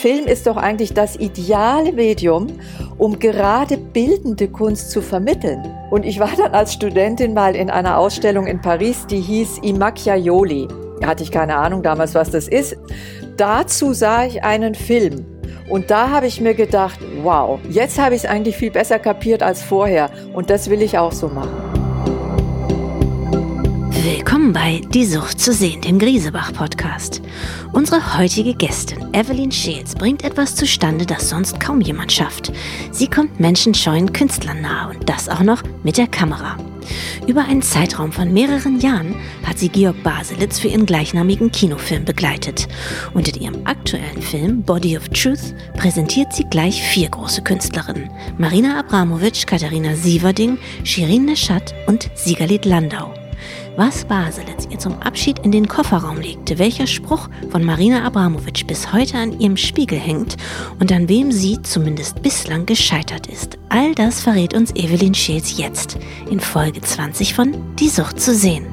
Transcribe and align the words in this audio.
Film 0.00 0.24
ist 0.24 0.46
doch 0.46 0.56
eigentlich 0.56 0.94
das 0.94 1.16
ideale 1.16 1.92
Medium, 1.92 2.46
um 2.96 3.18
gerade 3.18 3.76
bildende 3.76 4.48
Kunst 4.48 4.90
zu 4.90 5.02
vermitteln. 5.02 5.62
Und 5.90 6.06
ich 6.06 6.18
war 6.18 6.30
dann 6.38 6.54
als 6.54 6.72
Studentin 6.72 7.34
mal 7.34 7.54
in 7.54 7.68
einer 7.68 7.98
Ausstellung 7.98 8.46
in 8.46 8.62
Paris, 8.62 9.06
die 9.06 9.20
hieß 9.20 9.60
I 9.62 9.74
Macchiaioli. 9.74 10.68
Hatte 11.04 11.22
ich 11.22 11.30
keine 11.30 11.56
Ahnung 11.56 11.82
damals, 11.82 12.14
was 12.14 12.30
das 12.30 12.48
ist. 12.48 12.78
Dazu 13.36 13.92
sah 13.92 14.24
ich 14.24 14.42
einen 14.42 14.74
Film. 14.74 15.26
Und 15.68 15.90
da 15.90 16.08
habe 16.08 16.26
ich 16.26 16.40
mir 16.40 16.54
gedacht, 16.54 16.98
wow, 17.22 17.60
jetzt 17.68 17.98
habe 17.98 18.14
ich 18.14 18.24
es 18.24 18.30
eigentlich 18.30 18.56
viel 18.56 18.70
besser 18.70 18.98
kapiert 18.98 19.42
als 19.42 19.62
vorher. 19.62 20.08
Und 20.32 20.48
das 20.48 20.70
will 20.70 20.80
ich 20.80 20.96
auch 20.96 21.12
so 21.12 21.28
machen. 21.28 21.50
Willkommen 24.02 24.29
bei 24.52 24.80
Die 24.94 25.04
Sucht 25.04 25.40
zu 25.40 25.52
sehen, 25.52 25.80
dem 25.80 25.98
Griesebach-Podcast. 25.98 27.20
Unsere 27.72 28.18
heutige 28.18 28.54
Gästin, 28.54 29.12
Evelyn 29.12 29.52
Scheels, 29.52 29.94
bringt 29.94 30.24
etwas 30.24 30.54
zustande, 30.56 31.06
das 31.06 31.28
sonst 31.28 31.60
kaum 31.60 31.80
jemand 31.80 32.12
schafft. 32.12 32.52
Sie 32.90 33.06
kommt 33.06 33.38
menschenscheuen 33.40 34.12
Künstlern 34.12 34.60
nahe 34.60 34.90
und 34.90 35.08
das 35.08 35.28
auch 35.28 35.42
noch 35.42 35.62
mit 35.82 35.98
der 35.98 36.06
Kamera. 36.06 36.56
Über 37.26 37.44
einen 37.44 37.62
Zeitraum 37.62 38.12
von 38.12 38.32
mehreren 38.32 38.80
Jahren 38.80 39.14
hat 39.44 39.58
sie 39.58 39.68
Georg 39.68 40.02
Baselitz 40.02 40.58
für 40.58 40.68
ihren 40.68 40.86
gleichnamigen 40.86 41.52
Kinofilm 41.52 42.04
begleitet. 42.04 42.66
Und 43.14 43.28
in 43.28 43.42
ihrem 43.42 43.66
aktuellen 43.66 44.22
Film 44.22 44.62
Body 44.62 44.96
of 44.96 45.08
Truth 45.10 45.54
präsentiert 45.76 46.32
sie 46.32 46.44
gleich 46.44 46.82
vier 46.82 47.08
große 47.08 47.42
Künstlerinnen. 47.42 48.10
Marina 48.38 48.80
Abramovic, 48.80 49.46
Katharina 49.46 49.94
Sieverding, 49.94 50.58
Shirin 50.84 51.26
Neshat 51.26 51.74
und 51.86 52.10
Sigalit 52.14 52.64
Landau 52.64 53.12
was 53.76 54.04
Baselitz 54.04 54.66
ihr 54.70 54.78
zum 54.78 55.00
Abschied 55.00 55.38
in 55.40 55.52
den 55.52 55.68
Kofferraum 55.68 56.20
legte, 56.20 56.58
welcher 56.58 56.86
Spruch 56.86 57.28
von 57.50 57.64
Marina 57.64 58.04
Abramovic 58.04 58.66
bis 58.66 58.92
heute 58.92 59.18
an 59.18 59.38
ihrem 59.38 59.56
Spiegel 59.56 59.98
hängt 59.98 60.36
und 60.78 60.92
an 60.92 61.08
wem 61.08 61.32
sie 61.32 61.60
zumindest 61.62 62.22
bislang 62.22 62.66
gescheitert 62.66 63.26
ist. 63.26 63.58
All 63.68 63.94
das 63.94 64.20
verrät 64.20 64.54
uns 64.54 64.74
Evelyn 64.74 65.14
Scheels 65.14 65.56
jetzt 65.58 65.98
in 66.30 66.40
Folge 66.40 66.80
20 66.80 67.34
von 67.34 67.76
Die 67.76 67.88
Sucht 67.88 68.20
zu 68.20 68.34
sehen. 68.34 68.66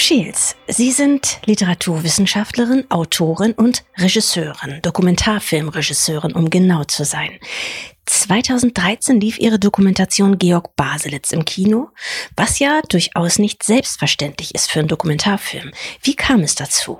Frau 0.00 0.06
Scheels, 0.06 0.56
Sie 0.66 0.92
sind 0.92 1.40
Literaturwissenschaftlerin, 1.44 2.90
Autorin 2.90 3.52
und 3.52 3.84
Regisseurin, 3.98 4.80
Dokumentarfilmregisseurin, 4.80 6.32
um 6.32 6.48
genau 6.48 6.84
zu 6.84 7.04
sein. 7.04 7.38
2013 8.06 9.20
lief 9.20 9.38
ihre 9.38 9.58
Dokumentation 9.58 10.38
Georg 10.38 10.74
Baselitz 10.74 11.32
im 11.32 11.44
Kino, 11.44 11.90
was 12.34 12.60
ja 12.60 12.80
durchaus 12.88 13.38
nicht 13.38 13.62
selbstverständlich 13.62 14.54
ist 14.54 14.70
für 14.70 14.78
einen 14.78 14.88
Dokumentarfilm. 14.88 15.70
Wie 16.02 16.16
kam 16.16 16.40
es 16.40 16.54
dazu? 16.54 16.98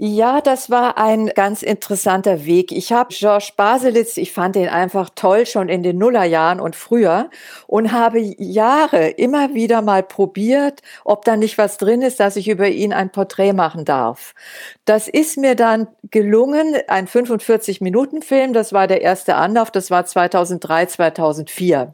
Ja, 0.00 0.40
das 0.40 0.70
war 0.70 0.96
ein 0.96 1.26
ganz 1.26 1.60
interessanter 1.62 2.44
Weg. 2.44 2.70
Ich 2.70 2.92
habe 2.92 3.12
Georges 3.12 3.50
Baselitz, 3.50 4.16
ich 4.16 4.32
fand 4.32 4.54
ihn 4.54 4.68
einfach 4.68 5.10
toll 5.12 5.44
schon 5.44 5.68
in 5.68 5.82
den 5.82 5.98
Nullerjahren 5.98 6.60
und 6.60 6.76
früher 6.76 7.30
und 7.66 7.90
habe 7.90 8.20
Jahre 8.20 9.08
immer 9.08 9.54
wieder 9.54 9.82
mal 9.82 10.04
probiert, 10.04 10.82
ob 11.04 11.24
da 11.24 11.36
nicht 11.36 11.58
was 11.58 11.78
drin 11.78 12.00
ist, 12.02 12.20
dass 12.20 12.36
ich 12.36 12.46
über 12.48 12.68
ihn 12.68 12.92
ein 12.92 13.10
Porträt 13.10 13.52
machen 13.54 13.84
darf. 13.84 14.36
Das 14.84 15.08
ist 15.08 15.36
mir 15.36 15.56
dann 15.56 15.88
gelungen, 16.12 16.76
ein 16.86 17.08
45-Minuten-Film, 17.08 18.52
das 18.52 18.72
war 18.72 18.86
der 18.86 19.02
erste 19.02 19.34
Anlauf, 19.34 19.72
das 19.72 19.90
war 19.90 20.06
2003, 20.06 20.86
2004. 20.86 21.92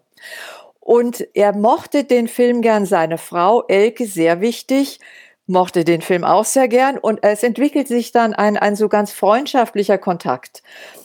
Und 0.78 1.27
er 1.32 1.56
mochte 1.56 2.05
den 2.05 2.28
Film 2.28 2.60
gern, 2.60 2.84
seine 2.84 3.16
Frau 3.16 3.64
Elke, 3.66 4.05
sehr 4.05 4.42
wichtig 4.42 5.00
mochte 5.47 5.84
den 5.84 6.00
Film 6.00 6.25
auch 6.25 6.45
sehr 6.45 6.69
gern 6.69 6.98
und 6.98 7.23
es 7.23 7.42
entwickelt 7.42 7.88
sich 7.88 8.12
dann 8.12 8.32
ein, 8.34 8.56
ein 8.56 8.77
so 8.77 8.88
ganz 8.88 9.12
freundschaftlicher 9.12 9.99
Kontakt. 9.99 10.62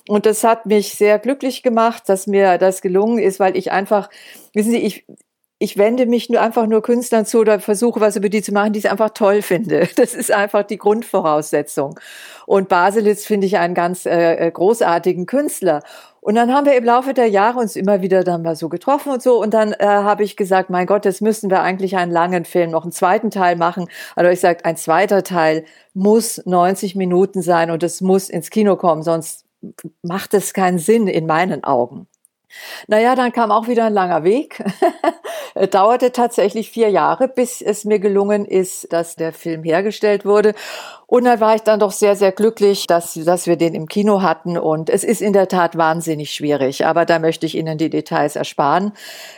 Und 0.08 0.26
das 0.26 0.44
hat 0.44 0.66
mich 0.66 0.94
sehr 0.94 1.20
glücklich 1.20 1.62
gemacht, 1.62 2.04
dass 2.08 2.26
mir 2.26 2.58
das 2.58 2.82
gelungen 2.82 3.20
ist, 3.20 3.40
weil 3.40 3.58
ich 3.58 3.72
einfach, 3.72 4.10
wissen 4.54 4.72
Sie, 4.72 4.78
ich, 4.78 5.06
ich 5.60 5.78
wende 5.78 6.06
mich 6.06 6.30
nur 6.30 6.42
einfach 6.42 6.68
nur 6.68 6.82
Künstlern 6.82 7.26
zu 7.26 7.40
oder 7.40 7.60
versuche 7.60 8.00
was 8.00 8.16
über 8.16 8.30
die 8.30 8.42
zu 8.42 8.54
machen, 8.54 8.72
die 8.72 8.80
ich 8.80 8.90
einfach 8.90 9.10
toll 9.10 9.42
finde. 9.42 9.90
Das 9.98 10.14
ist 10.14 10.32
einfach 10.32 10.64
die 10.64 10.78
Grundvoraussetzung. 10.78 12.00
Und 12.46 12.70
Baselitz 12.70 13.26
finde 13.26 13.46
ich 13.46 13.58
einen 13.58 13.76
ganz 13.76 14.06
äh, 14.06 14.36
äh 14.36 14.52
großartigen 14.52 15.26
Künstler. 15.26 15.84
Und 16.22 16.36
dann 16.36 16.54
haben 16.54 16.66
wir 16.66 16.76
im 16.76 16.84
Laufe 16.84 17.14
der 17.14 17.28
Jahre 17.28 17.60
uns 17.60 17.76
immer 17.76 18.02
wieder 18.02 18.24
dann 18.24 18.42
mal 18.42 18.56
so 18.56 18.70
getroffen 18.70 19.12
und 19.12 19.22
so. 19.22 19.42
Und 19.42 19.54
dann 19.54 19.74
äh, 19.74 19.86
habe 19.86 20.24
ich 20.24 20.36
gesagt, 20.36 20.70
mein 20.70 20.86
Gott, 20.86 21.06
jetzt 21.06 21.22
müssen 21.22 21.50
wir 21.50 21.62
eigentlich 21.62 21.98
einen 21.98 22.12
langen 22.12 22.46
Film, 22.46 22.72
noch 22.72 22.84
einen 22.84 22.92
zweiten 22.92 23.32
Teil 23.32 23.56
machen. 23.56 23.88
Also 24.16 24.30
ich 24.32 24.40
sage, 24.40 24.66
ein 24.66 24.78
zweiter 24.78 25.24
Teil 25.24 25.66
muss 25.94 26.42
90 26.46 26.96
Minuten 26.96 27.42
sein 27.42 27.72
und 27.72 27.84
es 27.84 28.02
muss 28.02 28.30
ins 28.30 28.50
Kino 28.50 28.76
kommen, 28.76 29.04
sonst 29.04 29.46
macht 30.02 30.34
es 30.34 30.54
keinen 30.54 30.80
Sinn 30.80 31.08
in 31.08 31.26
meinen 31.26 31.64
Augen. 31.64 32.08
Naja, 32.88 33.16
dann 33.16 33.32
kam 33.32 33.52
auch 33.52 33.68
wieder 33.68 33.86
ein 33.86 33.94
langer 33.94 34.24
Weg. 34.24 34.64
Dauerte 35.72 36.12
tatsächlich 36.12 36.72
vier 36.72 36.90
Jahre, 36.90 37.28
bis 37.28 37.62
es 37.62 37.86
mir 37.86 38.00
gelungen 38.00 38.46
ist, 38.46 38.92
dass 38.92 39.16
der 39.16 39.34
Film 39.34 39.64
hergestellt 39.64 40.26
wurde. 40.26 40.54
Und 41.06 41.26
dann 41.26 41.40
war 41.40 41.56
ich 41.56 41.62
dann 41.62 41.80
doch 41.80 41.92
sehr, 41.92 42.16
sehr 42.16 42.32
glücklich, 42.32 42.88
dass, 42.88 43.14
dass 43.14 43.48
wir 43.48 43.56
den 43.56 43.74
im 43.74 43.88
Kino 43.88 44.22
hatten. 44.22 44.58
Und 44.58 44.90
es 44.90 45.04
ist 45.04 45.22
in 45.22 45.34
der 45.34 45.48
Tat 45.48 45.78
wahnsinnig 45.78 46.32
schwierig. 46.32 46.86
Aber 46.86 47.06
da 47.06 47.20
möchte 47.20 47.46
ich 47.46 47.56
Ihnen 47.56 47.78
die 47.78 47.90
Details 47.90 48.36
ersparen. 48.36 48.94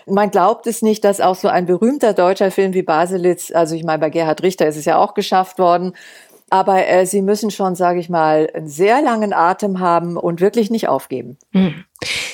Man 0.06 0.32
glaubt 0.32 0.68
es 0.68 0.82
nicht, 0.82 1.04
dass 1.04 1.22
auch 1.22 1.36
so 1.36 1.48
ein 1.48 1.66
berühmter 1.66 2.14
deutscher 2.14 2.52
Film 2.52 2.74
wie 2.74 2.84
Baselitz, 2.84 3.52
also 3.54 3.76
ich 3.76 3.84
meine, 3.84 4.00
bei 4.00 4.10
Gerhard 4.10 4.44
Richter 4.44 4.68
ist 4.68 4.78
es 4.78 4.86
ja 4.86 4.98
auch 4.98 5.14
geschafft 5.14 5.60
worden, 5.60 5.94
aber 6.52 6.86
äh, 6.86 7.06
sie 7.06 7.22
müssen 7.22 7.50
schon, 7.50 7.76
sage 7.76 8.00
ich 8.00 8.10
mal, 8.10 8.50
einen 8.54 8.68
sehr 8.68 9.02
langen 9.02 9.34
Atem 9.34 9.80
haben 9.80 10.18
und 10.18 10.42
wirklich 10.42 10.70
nicht 10.70 10.90
aufgeben. 10.90 11.38
Hm. 11.54 11.86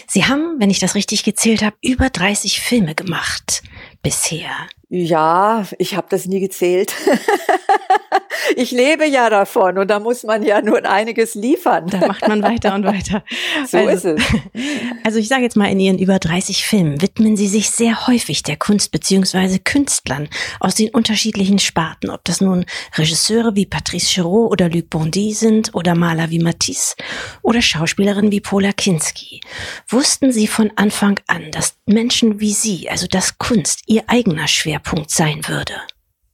Sie 0.07 0.25
haben, 0.25 0.55
wenn 0.59 0.72
ich 0.72 0.79
das 0.79 0.95
richtig 0.95 1.23
gezählt 1.23 1.63
habe, 1.63 1.75
über 1.81 2.09
30 2.09 2.59
Filme 2.59 2.95
gemacht 2.95 3.61
bisher. 4.01 4.51
Ja, 4.89 5.66
ich 5.78 5.95
habe 5.95 6.07
das 6.09 6.25
nie 6.25 6.39
gezählt. 6.39 6.95
ich 8.57 8.72
lebe 8.72 9.06
ja 9.06 9.29
davon 9.29 9.78
und 9.78 9.88
da 9.88 10.00
muss 10.00 10.23
man 10.23 10.41
ja 10.41 10.62
nur 10.62 10.84
einiges 10.84 11.35
liefern. 11.35 11.88
Da 11.88 12.00
macht 12.07 12.28
man 12.28 12.41
weiter 12.41 12.73
und 12.73 12.85
weiter. 12.85 13.23
So 13.68 13.78
also, 13.78 14.09
ist 14.09 14.19
es. 14.19 14.23
Also 15.03 15.19
ich 15.19 15.28
sage 15.28 15.44
jetzt 15.44 15.56
mal, 15.56 15.69
in 15.69 15.79
Ihren 15.79 16.00
über 16.00 16.19
30 16.19 16.66
Filmen 16.66 17.01
widmen 17.01 17.38
Sie 17.38 17.47
sich 17.47 17.69
sehr 17.69 18.07
häufig 18.07 18.44
der 18.44 18.57
Kunst 18.57 18.91
beziehungsweise 18.91 19.59
Künstlern 19.59 20.28
aus 20.59 20.75
den 20.75 20.90
unterschiedlichen 20.90 21.59
Sparten, 21.59 22.09
ob 22.09 22.23
das 22.25 22.41
nun 22.41 22.66
Regisseure 22.96 23.56
wie 23.56 23.66
Patrice 23.66 24.07
Chéreau 24.07 24.50
oder 24.50 24.69
Luc 24.69 24.90
Bondy 24.90 25.34
sind 25.34 25.75
oder 25.75 25.96
Maler 25.96 26.29
wie 26.29 26.40
Matisse 26.40 26.96
oder 27.41 27.62
Schauspielerinnen 27.62 28.31
wie 28.31 28.41
Paula 28.41 28.72
Kinski. 28.72 29.41
Wussten 29.88 30.31
Sie 30.31 30.47
von 30.47 30.72
Anfang 30.75 31.19
an, 31.28 31.51
dass 31.51 31.75
Menschen 31.85 32.40
wie 32.40 32.53
Sie, 32.53 32.90
also 32.90 33.07
dass 33.07 33.38
Kunst 33.38 33.81
Ihr 33.88 34.03
eigener 34.07 34.47
Schwerpunkt 34.47 35.12
sein 35.12 35.47
würde? 35.47 35.73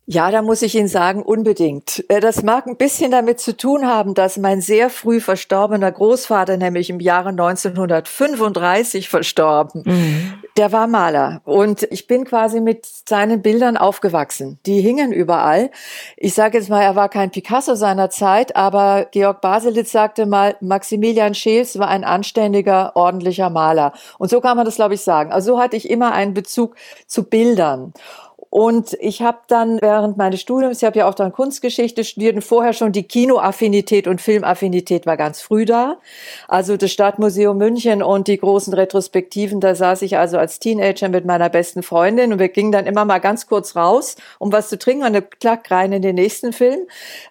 Ja, 0.06 0.32
da 0.32 0.42
muss 0.42 0.62
ich 0.62 0.76
Ihnen 0.76 0.90
sagen, 0.90 1.24
unbedingt. 1.24 2.04
Äh, 2.10 2.20
das 2.20 2.44
mag 2.44 2.68
ein 2.68 2.76
bisschen 2.76 3.10
damit 3.10 3.40
zu 3.40 3.56
tun 3.56 3.88
haben, 3.88 4.14
dass 4.14 4.38
mein 4.38 4.60
sehr 4.60 4.90
früh 4.90 5.22
verstorbener 5.22 5.90
Großvater, 5.92 6.58
nämlich 6.58 6.90
im 6.90 7.00
Jahre 7.00 7.30
1935 7.30 9.08
verstorben, 9.08 9.84
mhm. 9.86 10.34
der 10.58 10.74
war 10.74 10.88
Maler. 10.88 11.42
Und 11.46 11.84
ich 11.84 12.08
bin 12.08 12.26
quasi 12.26 12.60
mit 12.60 12.86
seinen 12.86 13.42
Bildern 13.42 13.78
aufgewachsen. 13.78 14.60
Die 14.66 14.82
hingen 14.82 15.14
überall. 15.14 15.72
Ich 16.18 16.34
sage 16.34 16.58
jetzt 16.58 16.70
mal, 16.70 16.82
er 16.82 16.98
war 16.98 17.08
kein 17.08 17.32
Picasso 17.32 17.76
seiner 17.76 18.10
Zeit, 18.10 18.58
aber 18.58 19.08
Georg 19.12 19.40
Baselitz 19.40 19.94
sagte 19.94 20.26
mal, 20.26 20.58
Maximilian 20.60 21.34
Scheels 21.34 21.80
war 21.80 21.88
ein 21.88 22.04
anständiger, 22.04 22.98
ordentlicher 22.98 23.50
Maler. 23.50 23.94
Und 24.18 24.30
so 24.30 24.42
kann 24.42 24.58
man 24.58 24.66
das, 24.66 24.76
glaube 24.76 24.96
ich, 24.96 25.02
sagen. 25.02 25.32
Also 25.32 25.54
so 25.54 25.60
hatte 25.62 25.78
ich 25.78 25.90
immer 25.90 26.12
einen 26.12 26.34
Bezug 26.34 26.76
zu 27.08 27.24
Bildern. 27.24 27.94
Und 28.54 28.96
ich 29.00 29.24
habe 29.24 29.40
dann 29.48 29.82
während 29.82 30.16
meines 30.18 30.40
Studiums, 30.40 30.78
ich 30.78 30.84
habe 30.84 31.00
ja 31.00 31.10
auch 31.10 31.16
dann 31.16 31.32
Kunstgeschichte 31.32 32.04
studiert 32.04 32.36
und 32.36 32.44
vorher 32.44 32.74
schon 32.74 32.92
die 32.92 33.02
Kinoaffinität 33.02 34.08
und 34.08 34.22
Filmaffinität 34.22 35.08
war 35.08 35.18
ganz 35.18 35.42
früh 35.42 35.66
da. 35.66 35.98
Also 36.48 36.78
das 36.78 36.92
Stadtmuseum 36.92 37.58
München 37.58 38.04
und 38.04 38.28
die 38.28 38.38
großen 38.38 38.72
Retrospektiven, 38.72 39.60
da 39.60 39.74
saß 39.74 40.04
ich 40.04 40.20
also 40.20 40.38
als 40.38 40.60
Teenager 40.60 41.10
mit 41.10 41.26
meiner 41.26 41.50
besten 41.50 41.82
Freundin 41.82 42.32
und 42.32 42.38
wir 42.38 42.50
gingen 42.50 42.72
dann 42.72 42.86
immer 42.86 43.06
mal 43.06 43.18
ganz 43.18 43.48
kurz 43.48 43.76
raus, 43.76 44.18
um 44.38 44.52
was 44.52 44.70
zu 44.70 44.78
trinken 44.78 45.04
und 45.04 45.14
dann 45.14 45.28
klack 45.40 45.72
rein 45.72 45.92
in 45.92 46.04
den 46.04 46.14
nächsten 46.14 46.54
Film. 46.54 46.82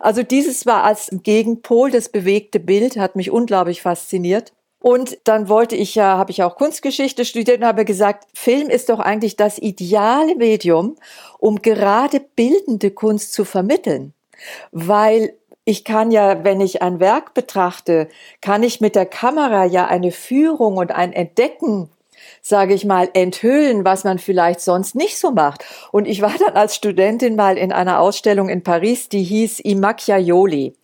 Also 0.01 0.25
dieses 0.25 0.67
war 0.67 0.83
als 0.83 1.09
Gegenpol, 1.23 1.93
das 1.93 2.09
bewegte 2.09 2.59
Bild, 2.59 2.97
hat 2.97 3.15
mich 3.15 3.31
unglaublich 3.31 3.81
fasziniert. 3.81 4.53
Und 4.83 5.17
dann 5.25 5.49
wollte 5.49 5.77
ich 5.77 5.95
ja, 5.95 6.19
habe 6.19 6.33
ich 6.33 6.43
auch 6.43 6.57
Kunstgeschichte 6.57 7.25
studiert 7.25 7.61
und 7.61 7.67
habe 7.67 7.85
gesagt, 7.85 8.27
Film 8.35 8.69
ist 8.69 8.89
doch 8.89 8.99
eigentlich 8.99 9.37
das 9.37 9.59
ideale 9.59 10.35
Medium, 10.35 10.97
um 11.39 11.63
gerade 11.63 12.19
bildende 12.19 12.91
Kunst 12.91 13.33
zu 13.33 13.45
vermitteln. 13.45 14.13
Weil 14.73 15.35
ich 15.65 15.85
kann 15.85 16.11
ja, 16.11 16.43
wenn 16.43 16.61
ich 16.61 16.83
ein 16.83 16.99
Werk 16.99 17.33
betrachte, 17.33 18.09
kann 18.41 18.65
ich 18.65 18.81
mit 18.81 18.97
der 18.97 19.07
Kamera 19.07 19.65
ja 19.65 19.87
eine 19.87 20.11
Führung 20.11 20.77
und 20.77 20.91
ein 20.91 21.13
Entdecken 21.13 21.89
sage 22.41 22.75
ich 22.75 22.85
mal, 22.85 23.09
enthüllen, 23.13 23.85
was 23.85 24.05
man 24.05 24.19
vielleicht 24.19 24.61
sonst 24.61 24.95
nicht 24.95 25.19
so 25.19 25.31
macht. 25.31 25.65
Und 25.91 26.07
ich 26.07 26.23
war 26.23 26.35
dann 26.39 26.55
als 26.55 26.77
Studentin 26.77 27.37
mal 27.37 27.59
in 27.59 27.73
einer 27.73 28.01
Ausstellung 28.01 28.49
in 28.49 28.63
Paris, 28.63 29.09
die 29.09 29.23
hieß 29.23 29.65
I 29.65 29.75
Macchiaioli 29.75 30.75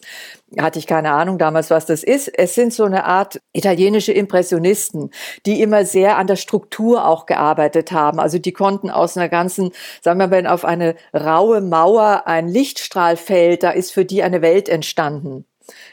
hatte 0.58 0.78
ich 0.78 0.86
keine 0.86 1.12
Ahnung 1.12 1.38
damals, 1.38 1.70
was 1.70 1.86
das 1.86 2.02
ist. 2.02 2.28
Es 2.28 2.54
sind 2.54 2.72
so 2.72 2.84
eine 2.84 3.04
Art 3.04 3.40
italienische 3.52 4.12
Impressionisten, 4.12 5.10
die 5.44 5.60
immer 5.60 5.84
sehr 5.84 6.16
an 6.16 6.26
der 6.26 6.36
Struktur 6.36 7.06
auch 7.06 7.26
gearbeitet 7.26 7.92
haben. 7.92 8.18
Also 8.18 8.38
die 8.38 8.52
konnten 8.52 8.90
aus 8.90 9.16
einer 9.16 9.28
ganzen, 9.28 9.72
sagen 10.00 10.18
wir 10.18 10.28
mal, 10.28 10.30
wenn 10.30 10.46
auf 10.46 10.64
eine 10.64 10.96
raue 11.14 11.60
Mauer 11.60 12.22
ein 12.26 12.48
Lichtstrahl 12.48 13.16
fällt, 13.16 13.62
da 13.62 13.70
ist 13.70 13.92
für 13.92 14.04
die 14.04 14.22
eine 14.22 14.40
Welt 14.40 14.68
entstanden. 14.68 15.44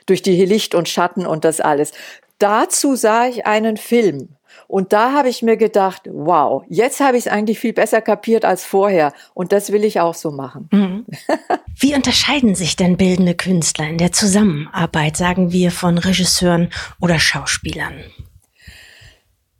Durch 0.06 0.22
die 0.22 0.46
Licht 0.46 0.74
und 0.74 0.88
Schatten 0.88 1.26
und 1.26 1.44
das 1.44 1.60
alles. 1.60 1.92
Dazu 2.40 2.96
sah 2.96 3.28
ich 3.28 3.46
einen 3.46 3.76
Film 3.76 4.30
und 4.68 4.94
da 4.94 5.14
habe 5.14 5.30
ich 5.30 5.42
mir 5.42 5.58
gedacht, 5.58 6.04
wow, 6.12 6.64
jetzt 6.70 7.00
habe 7.00 7.18
ich 7.18 7.26
es 7.26 7.32
eigentlich 7.32 7.60
viel 7.60 7.74
besser 7.74 8.02
kapiert 8.02 8.46
als 8.46 8.66
vorher. 8.66 9.14
Und 9.34 9.52
das 9.52 9.72
will 9.72 9.84
ich 9.84 10.00
auch 10.00 10.16
so 10.16 10.32
machen. 10.32 10.70
Mhm. 10.72 11.06
Wie 11.80 11.94
unterscheiden 11.94 12.56
sich 12.56 12.76
denn 12.76 12.98
bildende 12.98 13.36
Künstler 13.36 13.88
in 13.88 13.98
der 13.98 14.12
Zusammenarbeit, 14.12 15.18
sagen 15.18 15.52
wir, 15.52 15.72
von 15.72 15.98
Regisseuren 15.98 16.70
oder 17.00 17.20
Schauspielern? 17.20 17.94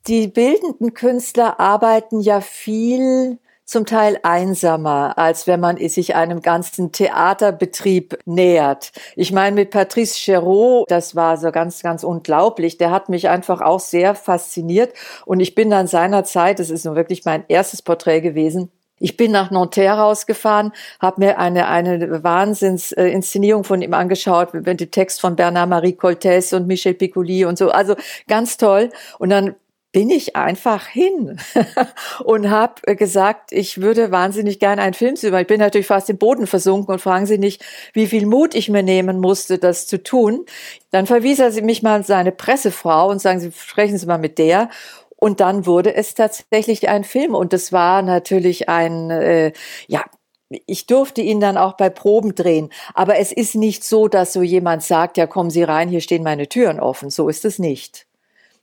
Die 0.08 0.28
bildenden 0.28 0.94
Künstler 0.94 1.60
arbeiten 1.60 2.20
ja 2.20 2.42
viel 2.42 3.40
zum 3.66 3.86
Teil 3.86 4.20
einsamer, 4.24 5.18
als 5.18 5.48
wenn 5.48 5.60
man 5.60 5.78
sich 5.90 6.16
einem 6.16 6.42
ganzen 6.42 6.92
Theaterbetrieb 6.92 8.20
nähert. 8.26 8.92
Ich 9.16 9.32
meine, 9.32 9.56
mit 9.56 9.72
Patrice 9.72 10.16
Chéreau, 10.16 10.86
das 10.88 11.16
war 11.16 11.38
so 11.38 11.52
ganz, 11.52 11.82
ganz 11.82 12.04
unglaublich. 12.04 12.78
Der 12.78 12.92
hat 12.92 13.10
mich 13.10 13.28
einfach 13.28 13.62
auch 13.62 13.80
sehr 13.80 14.16
fasziniert. 14.16 14.94
Und 15.26 15.40
ich 15.40 15.56
bin 15.56 15.70
dann 15.70 15.88
seinerzeit, 15.88 16.60
das 16.60 16.70
ist 16.70 16.86
nun 16.86 16.96
wirklich 16.96 17.26
mein 17.26 17.44
erstes 17.48 17.82
Porträt 17.82 18.22
gewesen, 18.22 18.72
ich 18.98 19.18
bin 19.18 19.32
nach 19.32 19.52
Nanterre 19.52 20.00
rausgefahren, 20.00 20.72
habe 21.02 21.22
mir 21.22 21.38
eine, 21.38 21.68
eine 21.68 22.24
Wahnsinnsinszenierung 22.24 23.66
von 23.66 23.82
ihm 23.82 23.94
angeschaut, 23.94 24.54
mit 24.54 24.80
dem 24.80 24.92
Text 24.92 25.20
von 25.20 25.36
Bernard-Marie 25.36 25.98
Coltès 26.00 26.56
und 26.56 26.66
Michel 26.66 26.94
Piccoli 26.94 27.44
und 27.44 27.58
so. 27.58 27.72
Also 27.72 27.96
ganz 28.28 28.56
toll. 28.56 28.90
Und 29.20 29.32
dann 29.32 29.56
bin 29.96 30.10
ich 30.10 30.36
einfach 30.36 30.88
hin 30.88 31.40
und 32.26 32.50
habe 32.50 32.98
gesagt, 32.98 33.54
ich 33.54 33.80
würde 33.80 34.12
wahnsinnig 34.12 34.60
gerne 34.60 34.82
einen 34.82 34.94
Film 34.94 35.16
sehen. 35.16 35.34
Ich 35.34 35.48
bin 35.48 35.62
natürlich 35.62 35.88
fast 35.88 36.10
im 36.10 36.18
Boden 36.18 36.48
versunken 36.48 36.94
und 36.94 37.00
fragen 37.00 37.26
Sie 37.26 37.38
nicht, 37.38 37.64
wie 37.94 38.08
viel 38.08 38.26
Mut 38.26 38.56
ich 38.56 38.68
mir 38.68 38.84
nehmen 38.84 39.22
musste, 39.22 39.58
das 39.58 39.88
zu 39.88 40.04
tun. 40.04 40.46
Dann 40.92 41.06
verwies 41.06 41.40
er 41.40 41.50
mich 41.64 41.82
mal 41.82 42.04
seine 42.04 42.34
Pressefrau 42.34 43.10
und 43.10 43.22
sagen 43.22 43.40
Sie, 43.40 43.54
sprechen 43.54 43.98
Sie 43.98 44.06
mal 44.06 44.18
mit 44.18 44.38
der. 44.38 44.70
Und 45.16 45.40
dann 45.40 45.66
wurde 45.66 45.96
es 45.96 46.14
tatsächlich 46.14 46.90
ein 46.90 47.06
Film 47.06 47.34
und 47.34 47.54
es 47.54 47.72
war 47.72 48.02
natürlich 48.02 48.68
ein, 48.68 49.12
äh, 49.12 49.54
ja, 49.88 50.04
ich 50.50 50.88
durfte 50.88 51.22
ihn 51.22 51.40
dann 51.40 51.56
auch 51.56 51.78
bei 51.78 51.90
Proben 51.90 52.36
drehen. 52.36 52.70
Aber 52.94 53.18
es 53.18 53.32
ist 53.32 53.56
nicht 53.56 53.86
so, 53.86 54.10
dass 54.10 54.34
so 54.34 54.42
jemand 54.42 54.84
sagt, 54.84 55.16
ja, 55.16 55.26
kommen 55.26 55.52
Sie 55.52 55.64
rein, 55.64 55.88
hier 55.88 56.02
stehen 56.02 56.24
meine 56.24 56.50
Türen 56.50 56.82
offen. 56.82 57.10
So 57.10 57.30
ist 57.30 57.46
es 57.46 57.60
nicht. 57.60 58.08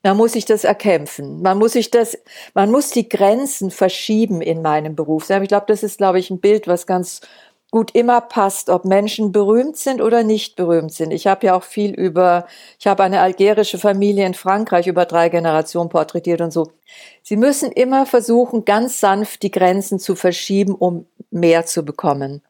Man 0.02 0.16
muss 0.16 0.32
sich 0.32 0.44
das 0.44 0.64
erkämpfen. 0.64 1.42
Man 1.42 1.58
muss 1.58 1.72
sich 1.72 1.90
das, 1.90 2.18
man 2.54 2.70
muss 2.70 2.90
die 2.90 3.08
Grenzen 3.08 3.70
verschieben 3.70 4.40
in 4.42 4.62
meinem 4.62 4.96
Beruf. 4.96 5.30
Ich 5.30 5.48
glaube, 5.48 5.66
das 5.68 5.82
ist, 5.82 5.98
glaube 5.98 6.18
ich, 6.18 6.30
ein 6.30 6.40
Bild, 6.40 6.66
was 6.66 6.86
ganz 6.86 7.20
gut 7.72 7.94
immer 7.94 8.20
passt, 8.20 8.68
ob 8.68 8.84
Menschen 8.84 9.32
berühmt 9.32 9.78
sind 9.78 10.02
oder 10.02 10.24
nicht 10.24 10.56
berühmt 10.56 10.92
sind. 10.92 11.10
Ich 11.10 11.26
habe 11.26 11.46
ja 11.46 11.56
auch 11.56 11.62
viel 11.62 11.92
über, 11.94 12.46
ich 12.78 12.86
habe 12.86 13.02
eine 13.02 13.20
algerische 13.20 13.78
Familie 13.78 14.26
in 14.26 14.34
Frankreich 14.34 14.86
über 14.86 15.06
drei 15.06 15.30
Generationen 15.30 15.88
porträtiert 15.88 16.42
und 16.42 16.52
so. 16.52 16.72
Sie 17.22 17.36
müssen 17.36 17.72
immer 17.72 18.04
versuchen, 18.04 18.66
ganz 18.66 19.00
sanft 19.00 19.42
die 19.42 19.50
Grenzen 19.50 19.98
zu 19.98 20.16
verschieben, 20.16 20.74
um 20.74 21.06
mehr 21.30 21.64
zu 21.64 21.82
bekommen. 21.82 22.42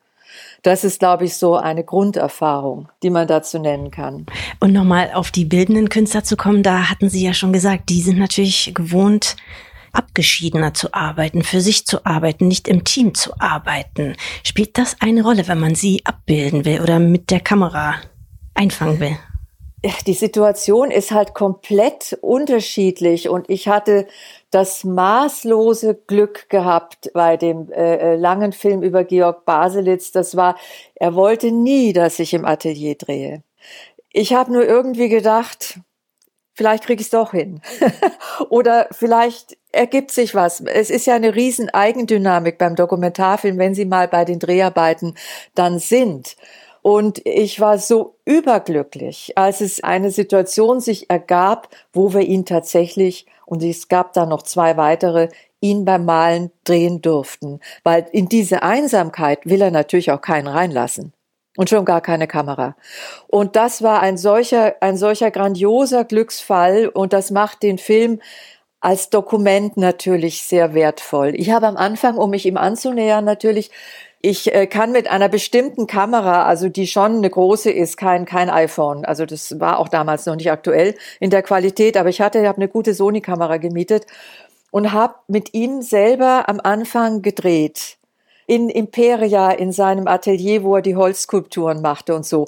Das 0.62 0.84
ist, 0.84 1.00
glaube 1.00 1.24
ich, 1.24 1.36
so 1.36 1.56
eine 1.56 1.82
Grunderfahrung, 1.82 2.88
die 3.02 3.10
man 3.10 3.26
dazu 3.26 3.58
nennen 3.58 3.90
kann. 3.90 4.26
Und 4.60 4.72
nochmal 4.72 5.10
auf 5.12 5.32
die 5.32 5.44
bildenden 5.44 5.88
Künstler 5.88 6.22
zu 6.22 6.36
kommen, 6.36 6.62
da 6.62 6.88
hatten 6.88 7.10
Sie 7.10 7.24
ja 7.24 7.34
schon 7.34 7.52
gesagt, 7.52 7.88
die 7.88 8.00
sind 8.00 8.18
natürlich 8.18 8.72
gewohnt, 8.72 9.36
abgeschiedener 9.92 10.72
zu 10.72 10.94
arbeiten, 10.94 11.42
für 11.42 11.60
sich 11.60 11.86
zu 11.86 12.06
arbeiten, 12.06 12.48
nicht 12.48 12.68
im 12.68 12.84
Team 12.84 13.14
zu 13.14 13.32
arbeiten. 13.38 14.16
Spielt 14.44 14.78
das 14.78 14.96
eine 15.00 15.22
Rolle, 15.22 15.48
wenn 15.48 15.60
man 15.60 15.74
sie 15.74 16.00
abbilden 16.04 16.64
will 16.64 16.80
oder 16.80 16.98
mit 16.98 17.30
der 17.30 17.40
Kamera 17.40 17.96
einfangen 18.54 19.00
will? 19.00 19.16
Die 20.06 20.14
Situation 20.14 20.92
ist 20.92 21.10
halt 21.10 21.34
komplett 21.34 22.16
unterschiedlich 22.20 23.28
und 23.28 23.50
ich 23.50 23.66
hatte 23.66 24.06
das 24.52 24.84
maßlose 24.84 25.94
Glück 26.06 26.48
gehabt 26.50 27.10
bei 27.14 27.36
dem 27.36 27.72
äh, 27.72 27.96
äh, 27.96 28.16
langen 28.16 28.52
Film 28.52 28.82
über 28.82 29.02
Georg 29.02 29.44
Baselitz. 29.46 30.12
Das 30.12 30.36
war, 30.36 30.56
er 30.94 31.14
wollte 31.14 31.50
nie, 31.50 31.92
dass 31.92 32.18
ich 32.18 32.34
im 32.34 32.44
Atelier 32.44 32.94
drehe. 32.94 33.42
Ich 34.12 34.34
habe 34.34 34.52
nur 34.52 34.64
irgendwie 34.64 35.08
gedacht, 35.08 35.80
vielleicht 36.52 36.84
kriege 36.84 37.00
ich 37.00 37.06
es 37.06 37.10
doch 37.10 37.30
hin. 37.30 37.62
Oder 38.50 38.88
vielleicht 38.92 39.56
ergibt 39.72 40.10
sich 40.10 40.34
was. 40.34 40.60
Es 40.60 40.90
ist 40.90 41.06
ja 41.06 41.14
eine 41.14 41.34
riesen 41.34 41.70
Eigendynamik 41.70 42.58
beim 42.58 42.76
Dokumentarfilm, 42.76 43.56
wenn 43.56 43.74
Sie 43.74 43.86
mal 43.86 44.06
bei 44.06 44.26
den 44.26 44.38
Dreharbeiten 44.38 45.14
dann 45.54 45.78
sind. 45.78 46.36
Und 46.82 47.24
ich 47.24 47.58
war 47.60 47.78
so 47.78 48.16
überglücklich, 48.24 49.38
als 49.38 49.60
es 49.60 49.82
eine 49.82 50.10
Situation 50.10 50.80
sich 50.80 51.08
ergab, 51.08 51.68
wo 51.92 52.12
wir 52.12 52.22
ihn 52.22 52.44
tatsächlich, 52.44 53.26
und 53.52 53.62
es 53.62 53.88
gab 53.88 54.14
da 54.14 54.24
noch 54.24 54.44
zwei 54.44 54.78
weitere, 54.78 55.28
ihn 55.60 55.84
beim 55.84 56.06
Malen 56.06 56.50
drehen 56.64 57.02
durften. 57.02 57.60
Weil 57.84 58.06
in 58.10 58.26
diese 58.26 58.62
Einsamkeit 58.62 59.44
will 59.44 59.60
er 59.60 59.70
natürlich 59.70 60.10
auch 60.10 60.22
keinen 60.22 60.48
reinlassen. 60.48 61.12
Und 61.58 61.68
schon 61.68 61.84
gar 61.84 62.00
keine 62.00 62.26
Kamera. 62.26 62.76
Und 63.26 63.54
das 63.54 63.82
war 63.82 64.00
ein 64.00 64.16
solcher, 64.16 64.76
ein 64.80 64.96
solcher 64.96 65.30
grandioser 65.30 66.04
Glücksfall 66.04 66.88
und 66.88 67.12
das 67.12 67.30
macht 67.30 67.62
den 67.62 67.76
Film 67.76 68.22
als 68.80 69.10
Dokument 69.10 69.76
natürlich 69.76 70.44
sehr 70.44 70.72
wertvoll. 70.72 71.34
Ich 71.34 71.50
habe 71.50 71.66
am 71.66 71.76
Anfang, 71.76 72.16
um 72.16 72.30
mich 72.30 72.46
ihm 72.46 72.56
anzunähern, 72.56 73.26
natürlich 73.26 73.70
ich 74.22 74.54
äh, 74.54 74.68
kann 74.68 74.92
mit 74.92 75.08
einer 75.08 75.28
bestimmten 75.28 75.88
Kamera, 75.88 76.44
also 76.44 76.68
die 76.68 76.86
schon 76.86 77.16
eine 77.16 77.28
große 77.28 77.70
ist, 77.70 77.96
kein, 77.96 78.24
kein 78.24 78.48
iPhone. 78.48 79.04
Also 79.04 79.26
das 79.26 79.58
war 79.58 79.78
auch 79.78 79.88
damals 79.88 80.26
noch 80.26 80.36
nicht 80.36 80.50
aktuell 80.50 80.94
in 81.18 81.30
der 81.30 81.42
Qualität, 81.42 81.96
aber 81.96 82.08
ich 82.08 82.20
hatte, 82.20 82.38
ich 82.40 82.46
habe 82.46 82.58
eine 82.58 82.68
gute 82.68 82.94
Sony-Kamera 82.94 83.56
gemietet 83.56 84.06
und 84.70 84.92
habe 84.92 85.16
mit 85.26 85.54
ihm 85.54 85.82
selber 85.82 86.48
am 86.48 86.60
Anfang 86.62 87.22
gedreht. 87.22 87.98
In 88.46 88.68
Imperia, 88.68 89.50
in 89.50 89.72
seinem 89.72 90.06
Atelier, 90.06 90.62
wo 90.62 90.76
er 90.76 90.82
die 90.82 90.96
Holzskulpturen 90.96 91.82
machte 91.82 92.14
und 92.14 92.24
so. 92.24 92.46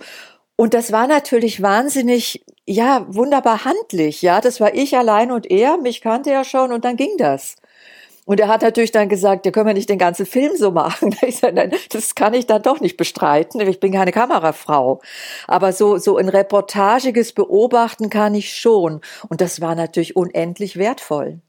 Und 0.57 0.75
das 0.75 0.93
war 0.93 1.09
natürlich 1.09 1.61
wahnsinnig, 1.61 2.45
ja, 2.67 3.05
wunderbar 3.09 3.65
handlich, 3.65 4.23
ja. 4.23 4.41
Das 4.41 4.61
war 4.61 4.75
ich 4.75 4.97
allein 4.97 5.33
und 5.33 5.51
er, 5.51 5.77
mich 5.79 6.01
kannte 6.01 6.31
er 6.31 6.45
schon 6.45 6.73
und 6.73 6.85
dann 6.85 6.97
ging 6.97 7.17
das. 7.19 7.57
Und 8.27 8.41
er 8.41 8.49
hat 8.49 8.63
natürlich 8.63 8.91
dann 8.91 9.09
gesagt, 9.09 9.45
ja, 9.45 9.53
können 9.53 9.67
wir 9.67 9.75
nicht 9.75 9.91
den 9.91 9.99
ganzen 9.99 10.27
Film 10.27 10.57
so 10.57 10.71
machen. 10.71 11.15
Ich 11.25 11.39
sage, 11.39 11.55
nein, 11.55 11.73
das 11.91 12.15
kann 12.15 12.35
ich 12.35 12.47
dann 12.47 12.63
doch 12.63 12.81
nicht 12.81 12.97
bestreiten. 12.97 13.61
Ich 13.61 13.81
bin 13.81 13.93
keine 13.93 14.13
Kamerafrau. 14.13 15.01
Aber 15.47 15.73
so, 15.73 15.99
so 15.99 16.17
ein 16.17 16.29
reportagiges 16.29 17.33
Beobachten 17.33 18.11
kann 18.11 18.35
ich 18.35 18.55
schon. 18.55 19.01
Und 19.29 19.41
das 19.41 19.61
war 19.61 19.75
natürlich 19.75 20.17
unendlich 20.17 20.77
wertvoll. 20.77 21.41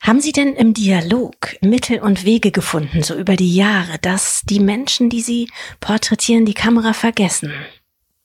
Haben 0.00 0.20
Sie 0.20 0.32
denn 0.32 0.54
im 0.54 0.74
Dialog 0.74 1.56
Mittel 1.60 2.00
und 2.00 2.24
Wege 2.24 2.50
gefunden, 2.50 3.04
so 3.04 3.14
über 3.14 3.36
die 3.36 3.54
Jahre, 3.54 3.98
dass 4.00 4.42
die 4.44 4.58
Menschen, 4.58 5.10
die 5.10 5.20
Sie 5.20 5.48
porträtieren, 5.78 6.44
die 6.44 6.54
Kamera 6.54 6.92
vergessen? 6.92 7.52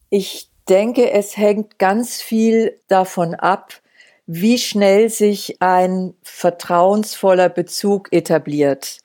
Ich 0.10 0.50
denke, 0.68 1.12
es 1.12 1.38
hängt 1.38 1.78
ganz 1.78 2.20
viel 2.20 2.80
davon 2.88 3.36
ab, 3.36 3.74
wie 4.28 4.58
schnell 4.58 5.10
sich 5.10 5.62
ein 5.62 6.14
vertrauensvoller 6.22 7.50
Bezug 7.50 8.12
etabliert. 8.12 9.00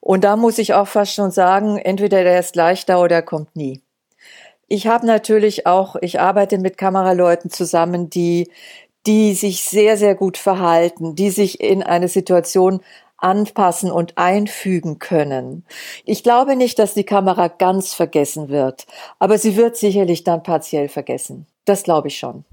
Und 0.00 0.24
da 0.24 0.36
muss 0.36 0.58
ich 0.58 0.74
auch 0.74 0.88
fast 0.88 1.14
schon 1.14 1.30
sagen, 1.30 1.78
entweder 1.78 2.24
der 2.24 2.40
ist 2.40 2.52
gleich 2.52 2.84
da 2.84 3.00
oder 3.00 3.22
kommt 3.22 3.56
nie. 3.56 3.82
Ich 4.68 4.88
habe 4.88 5.06
natürlich 5.06 5.66
auch, 5.66 5.94
ich 6.00 6.20
arbeite 6.20 6.58
mit 6.58 6.76
Kameraleuten 6.76 7.50
zusammen, 7.50 8.10
die, 8.10 8.50
die 9.06 9.34
sich 9.34 9.62
sehr, 9.62 9.96
sehr 9.96 10.16
gut 10.16 10.36
verhalten, 10.36 11.14
die 11.14 11.30
sich 11.30 11.60
in 11.60 11.84
eine 11.84 12.08
Situation 12.08 12.80
anpassen 13.18 13.90
und 13.92 14.18
einfügen 14.18 14.98
können. 14.98 15.64
Ich 16.04 16.22
glaube 16.22 16.56
nicht, 16.56 16.78
dass 16.78 16.94
die 16.94 17.04
Kamera 17.04 17.48
ganz 17.48 17.94
vergessen 17.94 18.48
wird, 18.48 18.86
aber 19.18 19.38
sie 19.38 19.56
wird 19.56 19.76
sicherlich 19.76 20.24
dann 20.24 20.42
partiell 20.42 20.88
vergessen. 20.88 21.46
Das 21.64 21.84
glaube 21.84 22.08
ich 22.08 22.18
schon. 22.18 22.44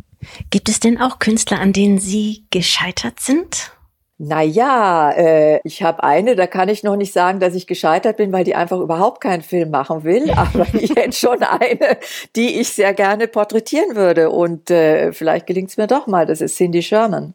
Gibt 0.50 0.70
es 0.70 0.80
denn 0.80 1.00
auch 1.00 1.20
Künstler, 1.20 1.60
an 1.60 1.74
denen 1.74 2.00
Sie 2.00 2.46
gescheitert 2.50 3.20
sind? 3.20 3.74
Naja, 4.20 5.12
äh, 5.12 5.60
ich 5.63 5.82
habe 5.82 6.03
eine, 6.03 6.36
da 6.36 6.46
kann 6.46 6.70
ich 6.70 6.84
noch 6.84 6.96
nicht 6.96 7.12
sagen, 7.12 7.39
dass 7.39 7.56
ich 7.56 7.65
gescheitert 7.65 8.18
bin, 8.18 8.32
weil 8.32 8.44
die 8.44 8.53
einfach 8.53 8.80
überhaupt 8.80 9.22
keinen 9.22 9.42
Film 9.42 9.72
machen 9.72 10.03
will. 10.03 10.32
Aber 10.36 10.65
ich 10.74 10.96
hätte 10.96 11.12
schon 11.12 11.42
eine, 11.42 11.98
die 12.36 12.60
ich 12.62 12.70
sehr 12.70 12.94
gerne 12.94 13.27
porträtieren 13.27 13.96
würde. 13.96 14.30
Und 14.30 14.70
äh, 14.70 15.12
vielleicht 15.13 15.48
gelingt 15.48 15.72
es 15.72 15.77
mir 15.77 15.88
doch 15.88 16.06
mal. 16.06 16.27
Das 16.27 16.42
ist 16.42 16.56
Cindy 16.56 16.84
Sherman. 16.84 17.34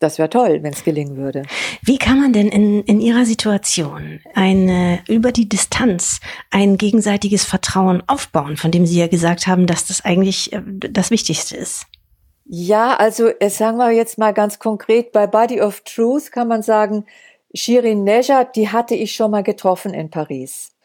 Das 0.00 0.18
wäre 0.18 0.28
toll, 0.28 0.58
wenn 0.62 0.72
es 0.72 0.84
gelingen 0.84 1.16
würde. 1.16 1.42
Wie 1.82 1.96
kann 1.96 2.20
man 2.20 2.32
denn 2.32 2.48
in, 2.48 2.82
in 2.82 3.00
Ihrer 3.00 3.24
Situation 3.24 4.20
eine, 4.34 4.98
über 5.08 5.30
die 5.32 5.48
Distanz 5.48 6.20
ein 6.50 6.76
gegenseitiges 6.76 7.44
Vertrauen 7.44 8.02
aufbauen, 8.08 8.56
von 8.56 8.72
dem 8.72 8.84
Sie 8.84 8.98
ja 8.98 9.06
gesagt 9.06 9.46
haben, 9.46 9.66
dass 9.66 9.86
das 9.86 10.04
eigentlich 10.04 10.52
äh, 10.52 10.60
das 10.66 11.10
Wichtigste 11.10 11.56
ist? 11.56 11.86
Ja, 12.48 12.94
also 12.96 13.28
äh, 13.28 13.50
sagen 13.50 13.76
wir 13.78 13.90
jetzt 13.90 14.18
mal 14.18 14.32
ganz 14.32 14.58
konkret, 14.58 15.12
bei 15.12 15.26
Body 15.26 15.60
of 15.60 15.80
Truth 15.82 16.30
kann 16.30 16.48
man 16.48 16.62
sagen, 16.62 17.04
Shirin 17.54 18.04
Nejad, 18.04 18.54
die 18.56 18.68
hatte 18.70 18.94
ich 18.94 19.14
schon 19.14 19.30
mal 19.32 19.42
getroffen 19.42 19.94
in 19.94 20.10
Paris 20.10 20.76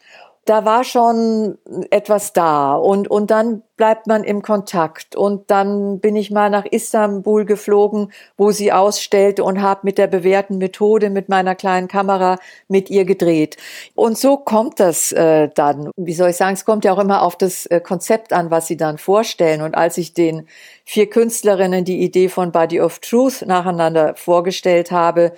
da 0.44 0.64
war 0.64 0.82
schon 0.82 1.56
etwas 1.90 2.32
da 2.32 2.74
und, 2.74 3.08
und 3.08 3.30
dann 3.30 3.62
bleibt 3.76 4.08
man 4.08 4.24
im 4.24 4.42
Kontakt. 4.42 5.14
Und 5.14 5.50
dann 5.52 6.00
bin 6.00 6.16
ich 6.16 6.32
mal 6.32 6.50
nach 6.50 6.64
Istanbul 6.64 7.44
geflogen, 7.44 8.12
wo 8.36 8.50
sie 8.50 8.72
ausstellte 8.72 9.44
und 9.44 9.62
habe 9.62 9.80
mit 9.84 9.98
der 9.98 10.08
bewährten 10.08 10.58
Methode, 10.58 11.10
mit 11.10 11.28
meiner 11.28 11.54
kleinen 11.54 11.86
Kamera 11.86 12.38
mit 12.66 12.90
ihr 12.90 13.04
gedreht. 13.04 13.56
Und 13.94 14.18
so 14.18 14.36
kommt 14.36 14.80
das 14.80 15.12
äh, 15.12 15.48
dann. 15.54 15.90
Wie 15.96 16.14
soll 16.14 16.30
ich 16.30 16.36
sagen, 16.36 16.54
es 16.54 16.64
kommt 16.64 16.84
ja 16.84 16.92
auch 16.92 16.98
immer 16.98 17.22
auf 17.22 17.36
das 17.36 17.66
äh, 17.66 17.80
Konzept 17.80 18.32
an, 18.32 18.50
was 18.50 18.66
sie 18.66 18.76
dann 18.76 18.98
vorstellen. 18.98 19.62
Und 19.62 19.76
als 19.76 19.96
ich 19.96 20.12
den 20.12 20.48
vier 20.84 21.08
Künstlerinnen 21.08 21.84
die 21.84 22.00
Idee 22.02 22.28
von 22.28 22.52
Body 22.52 22.80
of 22.80 22.98
Truth 23.00 23.42
nacheinander 23.46 24.14
vorgestellt 24.16 24.90
habe, 24.90 25.32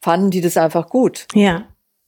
fanden 0.00 0.30
die 0.30 0.40
das 0.40 0.56
einfach 0.56 0.88
gut. 0.88 1.26
Ja. 1.34 1.64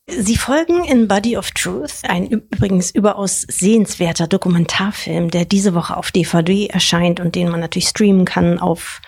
Sie 0.06 0.36
folgen 0.36 0.84
in 0.84 1.08
Body 1.08 1.38
of 1.38 1.50
Truth, 1.52 2.02
ein 2.02 2.26
übrigens 2.26 2.90
überaus 2.90 3.46
sehenswerter 3.48 4.26
Dokumentarfilm, 4.26 5.30
der 5.30 5.46
diese 5.46 5.74
Woche 5.74 5.96
auf 5.96 6.10
DVD 6.10 6.66
erscheint 6.66 7.20
und 7.20 7.34
den 7.34 7.48
man 7.48 7.60
natürlich 7.60 7.88
streamen 7.88 8.26
kann 8.26 8.58
auf 8.58 9.00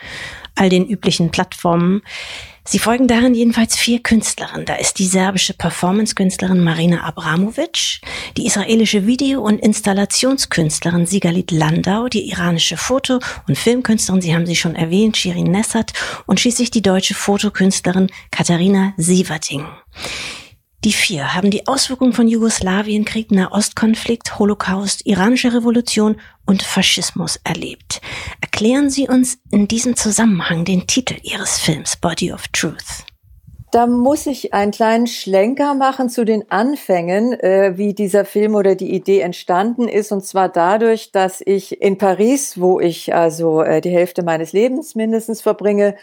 all 0.55 0.71
den 0.71 0.87
üblichen 0.87 1.31
Plattformen. 1.31 2.01
Sie 2.69 2.81
folgen 2.81 3.07
darin 3.07 3.33
jedenfalls 3.33 3.77
vier 3.77 4.03
Künstlerinnen. 4.03 4.67
Da 4.67 4.75
ist 4.75 4.99
die 4.99 5.07
serbische 5.07 5.55
Performance-Künstlerin 5.55 6.65
Marina 6.65 7.05
Abramovic, 7.05 8.01
die 8.37 8.45
israelische 8.45 9.07
Video- 9.07 9.41
und 9.43 9.61
Installationskünstlerin 9.61 11.07
Sigalit 11.07 11.53
Landau, 11.53 12.09
die 12.09 12.29
iranische 12.29 12.77
Foto- 12.77 13.21
und 13.47 13.57
Filmkünstlerin, 13.57 14.21
Sie 14.21 14.35
haben 14.35 14.47
sie 14.47 14.57
schon 14.57 14.75
erwähnt, 14.75 15.17
Shirin 15.17 15.51
Nessat 15.51 15.93
und 16.27 16.41
schließlich 16.41 16.73
die 16.73 16.83
deutsche 16.83 17.15
Fotokünstlerin 17.15 18.09
Katharina 18.33 18.95
Sieverting. 18.97 19.65
Die 20.87 20.93
vier 20.93 21.35
haben 21.35 21.51
die 21.51 21.67
Auswirkungen 21.67 22.13
von 22.13 22.29
Jugoslawienkrieg, 22.29 23.33
Nahostkonflikt, 23.33 24.39
Holocaust, 24.39 25.05
iranische 25.05 25.53
Revolution 25.53 26.15
und 26.47 26.63
Faschismus 26.63 27.41
erlebt. 27.43 28.01
Erklären 28.41 28.89
Sie 28.89 29.09
uns 29.09 29.39
in 29.51 29.67
diesem 29.67 29.97
Zusammenhang 29.97 30.65
den 30.65 30.87
Titel 30.87 31.17
Ihres 31.25 31.59
Films 31.59 31.97
Body 31.97 32.33
of 32.33 32.47
Truth. 32.53 33.05
Da 33.73 33.89
muss 33.89 34.27
ich 34.27 34.55
einen 34.55 34.71
kleinen 34.71 35.09
Schlenker 35.09 35.75
machen 35.75 36.09
zu 36.09 36.25
den 36.25 36.51
Anfängen, 36.53 37.33
äh, 37.33 37.73
wie 37.77 37.93
dieser 37.93 38.25
Film 38.25 38.55
oder 38.55 38.77
die 38.77 38.95
Idee 38.95 39.21
entstanden 39.21 39.89
ist. 39.89 40.13
Und 40.13 40.25
zwar 40.25 40.49
dadurch, 40.49 41.11
dass 41.11 41.43
ich 41.45 41.83
in 41.83 41.99
Paris, 41.99 42.61
wo 42.61 42.79
ich 42.79 43.13
also 43.13 43.61
äh, 43.63 43.81
die 43.81 43.91
Hälfte 43.91 44.23
meines 44.23 44.53
Lebens 44.53 44.95
mindestens 44.95 45.43
verbringe, 45.43 45.97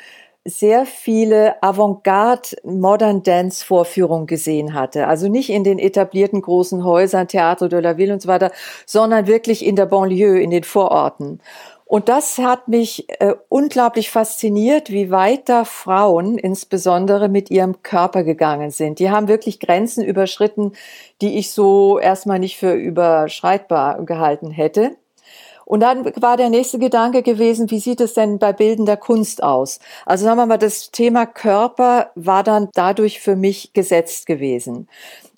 sehr 0.45 0.85
viele 0.85 1.61
Avantgarde 1.63 2.49
Modern 2.63 3.23
Dance 3.23 3.65
Vorführungen 3.65 4.27
gesehen 4.27 4.73
hatte. 4.73 5.07
Also 5.07 5.29
nicht 5.29 5.49
in 5.49 5.63
den 5.63 5.79
etablierten 5.79 6.41
großen 6.41 6.83
Häusern, 6.83 7.27
Theater 7.27 7.69
de 7.69 7.79
la 7.79 7.97
Ville 7.97 8.13
und 8.13 8.21
so 8.21 8.27
weiter, 8.27 8.51
sondern 8.85 9.27
wirklich 9.27 9.65
in 9.65 9.75
der 9.75 9.85
Banlieue, 9.85 10.41
in 10.41 10.51
den 10.51 10.63
Vororten. 10.63 11.39
Und 11.85 12.09
das 12.09 12.39
hat 12.39 12.67
mich 12.67 13.07
äh, 13.19 13.35
unglaublich 13.49 14.09
fasziniert, 14.09 14.89
wie 14.89 15.11
weit 15.11 15.47
da 15.47 15.63
Frauen 15.63 16.37
insbesondere 16.37 17.29
mit 17.29 17.51
ihrem 17.51 17.83
Körper 17.83 18.23
gegangen 18.23 18.71
sind. 18.71 18.99
Die 18.99 19.11
haben 19.11 19.27
wirklich 19.27 19.59
Grenzen 19.59 20.03
überschritten, 20.03 20.71
die 21.21 21.37
ich 21.37 21.51
so 21.51 21.99
erstmal 21.99 22.39
nicht 22.39 22.57
für 22.57 22.73
überschreitbar 22.73 24.03
gehalten 24.05 24.49
hätte. 24.49 24.95
Und 25.73 25.79
dann 25.79 26.05
war 26.21 26.37
der 26.37 26.51
nächste 26.51 26.77
Gedanke 26.77 27.23
gewesen, 27.23 27.71
wie 27.71 27.79
sieht 27.79 27.99
es 27.99 28.13
denn 28.13 28.37
bei 28.37 28.53
bildender 28.53 28.95
Kunst 28.95 29.41
aus? 29.41 29.79
Also 30.05 30.25
sagen 30.25 30.37
wir 30.37 30.45
mal, 30.45 30.59
das 30.59 30.91
Thema 30.91 31.25
Körper 31.25 32.11
war 32.13 32.43
dann 32.43 32.69
dadurch 32.75 33.21
für 33.21 33.35
mich 33.35 33.73
gesetzt 33.73 34.27
gewesen. 34.27 34.87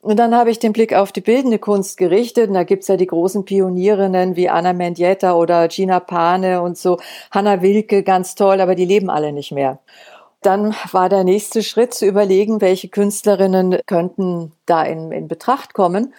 Und 0.02 0.20
dann 0.20 0.36
habe 0.36 0.52
ich 0.52 0.60
den 0.60 0.74
Blick 0.74 0.94
auf 0.94 1.14
die 1.14 1.22
bildende 1.22 1.58
Kunst 1.58 1.96
gerichtet. 1.96 2.50
Und 2.50 2.56
da 2.56 2.64
gibt's 2.64 2.90
ja 2.90 2.98
die 2.98 3.08
großen 3.08 3.46
Pionierinnen 3.46 4.36
wie 4.36 4.50
Anna 4.50 4.74
Mendieta 4.74 5.36
oder 5.36 5.70
Gina 5.70 6.02
Pane 6.02 6.62
und 6.62 6.78
so, 6.78 6.98
Hanna 7.32 7.62
Wilke, 7.62 8.04
ganz 8.04 8.36
toll, 8.36 8.60
aber 8.60 8.76
die 8.76 8.84
leben 8.84 9.10
alle 9.10 9.32
nicht 9.32 9.54
mehr. 9.54 9.80
Dann 10.42 10.76
war 10.92 11.08
der 11.08 11.24
nächste 11.24 11.64
Schritt 11.64 11.94
zu 11.94 12.06
überlegen, 12.06 12.60
welche 12.60 12.90
Künstlerinnen 12.90 13.80
könnten 13.86 14.52
da 14.66 14.84
in, 14.84 15.14
in 15.14 15.30
Betracht 15.30 15.74
kommen. 15.74 16.14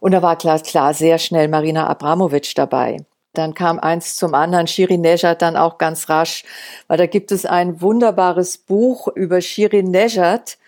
Und 0.00 0.10
da 0.10 0.22
war 0.22 0.34
klar, 0.34 0.58
klar 0.58 0.92
sehr 0.92 1.18
schnell 1.18 1.46
Marina 1.46 1.86
Abramovic 1.86 2.52
dabei. 2.56 2.96
Dann 3.32 3.54
kam 3.54 3.78
eins 3.78 4.16
zum 4.16 4.34
anderen, 4.34 4.66
Shirin 4.66 5.02
Nejad 5.02 5.40
dann 5.40 5.56
auch 5.56 5.78
ganz 5.78 6.08
rasch, 6.08 6.44
weil 6.88 6.98
da 6.98 7.06
gibt 7.06 7.30
es 7.30 7.46
ein 7.46 7.80
wunderbares 7.80 8.58
Buch 8.58 9.08
über 9.08 9.40
Shirin 9.40 9.90
Nejad. 9.90 10.58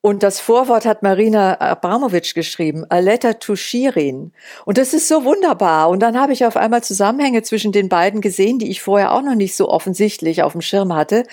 Und 0.00 0.22
das 0.22 0.38
Vorwort 0.38 0.86
hat 0.86 1.02
Marina 1.02 1.60
Abramovic 1.60 2.32
geschrieben, 2.34 2.84
A 2.88 2.98
Letter 2.98 3.38
to 3.40 3.56
Shirin. 3.56 4.32
Und 4.64 4.78
das 4.78 4.94
ist 4.94 5.08
so 5.08 5.24
wunderbar. 5.24 5.90
Und 5.90 6.00
dann 6.00 6.18
habe 6.18 6.32
ich 6.32 6.46
auf 6.46 6.56
einmal 6.56 6.84
Zusammenhänge 6.84 7.42
zwischen 7.42 7.72
den 7.72 7.88
beiden 7.88 8.20
gesehen, 8.20 8.60
die 8.60 8.70
ich 8.70 8.80
vorher 8.80 9.12
auch 9.12 9.22
noch 9.22 9.34
nicht 9.34 9.56
so 9.56 9.68
offensichtlich 9.68 10.42
auf 10.42 10.52
dem 10.52 10.60
Schirm 10.60 10.94
hatte. 10.94 11.24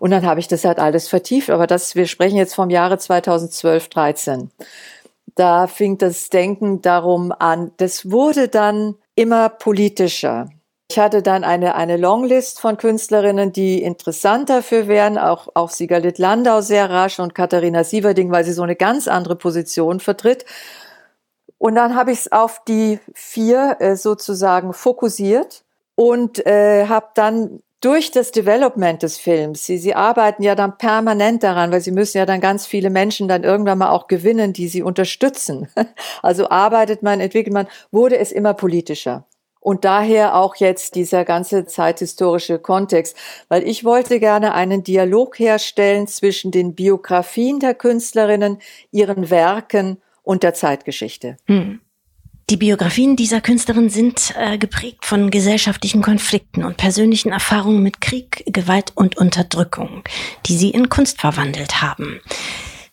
Und 0.00 0.10
dann 0.10 0.24
habe 0.24 0.40
ich 0.40 0.48
das 0.48 0.64
halt 0.64 0.78
alles 0.78 1.06
vertieft. 1.06 1.50
Aber 1.50 1.66
das, 1.66 1.96
wir 1.96 2.06
sprechen 2.06 2.36
jetzt 2.36 2.54
vom 2.54 2.70
Jahre 2.70 2.98
2012, 2.98 3.88
13. 3.88 4.50
Da 5.34 5.66
fing 5.66 5.98
das 5.98 6.30
Denken 6.30 6.80
darum 6.80 7.30
an. 7.30 7.72
Das 7.76 8.10
wurde 8.10 8.48
dann 8.48 8.94
immer 9.14 9.48
politischer. 9.48 10.48
Ich 10.90 10.98
hatte 10.98 11.22
dann 11.22 11.44
eine, 11.44 11.74
eine 11.74 11.96
Longlist 11.96 12.60
von 12.60 12.76
Künstlerinnen, 12.76 13.52
die 13.52 13.82
interessant 13.82 14.50
dafür 14.50 14.86
wären, 14.86 15.18
auch, 15.18 15.48
auch 15.54 15.70
Sigalit 15.70 16.18
Landau 16.18 16.60
sehr 16.60 16.90
rasch 16.90 17.18
und 17.18 17.34
Katharina 17.34 17.84
Sieverding, 17.84 18.30
weil 18.30 18.44
sie 18.44 18.52
so 18.52 18.62
eine 18.62 18.76
ganz 18.76 19.08
andere 19.08 19.34
Position 19.34 19.98
vertritt. 19.98 20.44
Und 21.58 21.76
dann 21.76 21.96
habe 21.96 22.12
ich 22.12 22.20
es 22.20 22.32
auf 22.32 22.62
die 22.68 23.00
vier 23.14 23.76
äh, 23.80 23.96
sozusagen 23.96 24.72
fokussiert 24.74 25.64
und 25.94 26.44
äh, 26.46 26.86
habe 26.86 27.08
dann 27.14 27.60
durch 27.84 28.10
das 28.10 28.32
Development 28.32 29.02
des 29.02 29.18
Films, 29.18 29.66
sie, 29.66 29.76
sie 29.76 29.94
arbeiten 29.94 30.42
ja 30.42 30.54
dann 30.54 30.78
permanent 30.78 31.42
daran, 31.42 31.70
weil 31.70 31.82
sie 31.82 31.90
müssen 31.90 32.16
ja 32.16 32.24
dann 32.24 32.40
ganz 32.40 32.66
viele 32.66 32.88
Menschen 32.88 33.28
dann 33.28 33.44
irgendwann 33.44 33.76
mal 33.78 33.90
auch 33.90 34.06
gewinnen, 34.06 34.54
die 34.54 34.68
sie 34.68 34.82
unterstützen. 34.82 35.68
Also 36.22 36.48
arbeitet 36.48 37.02
man, 37.02 37.20
entwickelt 37.20 37.52
man, 37.52 37.66
wurde 37.90 38.16
es 38.16 38.32
immer 38.32 38.54
politischer. 38.54 39.26
Und 39.60 39.84
daher 39.84 40.36
auch 40.36 40.56
jetzt 40.56 40.94
dieser 40.94 41.24
ganze 41.24 41.66
zeithistorische 41.66 42.58
Kontext, 42.58 43.16
weil 43.48 43.66
ich 43.68 43.84
wollte 43.84 44.20
gerne 44.20 44.54
einen 44.54 44.84
Dialog 44.84 45.38
herstellen 45.38 46.06
zwischen 46.06 46.50
den 46.50 46.74
Biografien 46.74 47.60
der 47.60 47.74
Künstlerinnen, 47.74 48.58
ihren 48.90 49.28
Werken 49.28 49.98
und 50.22 50.42
der 50.42 50.54
Zeitgeschichte. 50.54 51.36
Hm. 51.46 51.80
Die 52.50 52.58
Biografien 52.58 53.16
dieser 53.16 53.40
Künstlerin 53.40 53.88
sind 53.88 54.34
äh, 54.36 54.58
geprägt 54.58 55.06
von 55.06 55.30
gesellschaftlichen 55.30 56.02
Konflikten 56.02 56.62
und 56.62 56.76
persönlichen 56.76 57.32
Erfahrungen 57.32 57.82
mit 57.82 58.02
Krieg, 58.02 58.44
Gewalt 58.46 58.92
und 58.94 59.16
Unterdrückung, 59.16 60.04
die 60.46 60.56
sie 60.56 60.70
in 60.70 60.90
Kunst 60.90 61.22
verwandelt 61.22 61.80
haben. 61.80 62.20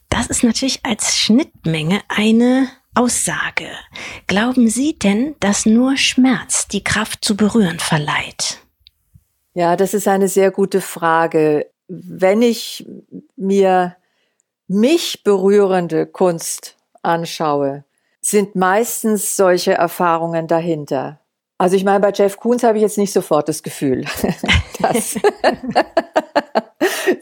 Das 0.07 0.27
ist 0.27 0.43
natürlich 0.43 0.85
als 0.85 1.17
Schnittmenge 1.17 2.01
eine 2.07 2.69
Aussage. 2.95 3.67
Glauben 4.27 4.69
Sie 4.69 4.97
denn, 4.97 5.35
dass 5.39 5.65
nur 5.65 5.97
Schmerz 5.97 6.67
die 6.67 6.83
Kraft 6.83 7.23
zu 7.23 7.35
berühren 7.35 7.79
verleiht? 7.79 8.59
Ja, 9.53 9.75
das 9.75 9.93
ist 9.93 10.07
eine 10.07 10.27
sehr 10.27 10.51
gute 10.51 10.79
Frage. 10.81 11.67
Wenn 11.87 12.41
ich 12.41 12.85
mir 13.35 13.97
mich 14.67 15.23
berührende 15.23 16.05
Kunst 16.05 16.77
anschaue, 17.01 17.83
sind 18.21 18.55
meistens 18.55 19.35
solche 19.35 19.73
Erfahrungen 19.73 20.47
dahinter. 20.47 21.19
Also 21.57 21.75
ich 21.75 21.83
meine, 21.83 21.99
bei 21.99 22.11
Jeff 22.11 22.37
Koons 22.37 22.63
habe 22.63 22.77
ich 22.77 22.81
jetzt 22.81 22.97
nicht 22.97 23.13
sofort 23.13 23.49
das 23.49 23.63
Gefühl, 23.63 24.05
dass 24.81 25.19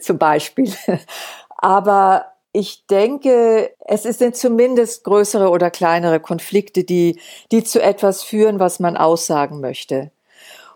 zum 0.00 0.18
Beispiel. 0.18 0.72
Aber 1.58 2.26
ich 2.52 2.86
denke, 2.86 3.70
es 3.86 4.02
sind 4.02 4.36
zumindest 4.36 5.04
größere 5.04 5.50
oder 5.50 5.70
kleinere 5.70 6.20
Konflikte, 6.20 6.84
die, 6.84 7.20
die 7.52 7.64
zu 7.64 7.82
etwas 7.82 8.22
führen, 8.22 8.58
was 8.58 8.80
man 8.80 8.96
aussagen 8.96 9.60
möchte. 9.60 10.10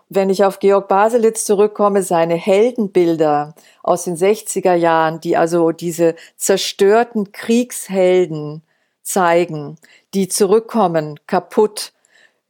Wenn 0.07 0.29
ich 0.29 0.43
auf 0.43 0.59
Georg 0.59 0.87
Baselitz 0.87 1.45
zurückkomme, 1.45 2.03
seine 2.03 2.35
Heldenbilder 2.35 3.55
aus 3.81 4.03
den 4.03 4.15
60er 4.15 4.75
Jahren, 4.75 5.19
die 5.19 5.35
also 5.35 5.71
diese 5.71 6.15
zerstörten 6.37 7.31
Kriegshelden 7.31 8.61
zeigen, 9.01 9.77
die 10.15 10.27
zurückkommen, 10.27 11.19
kaputt, 11.27 11.91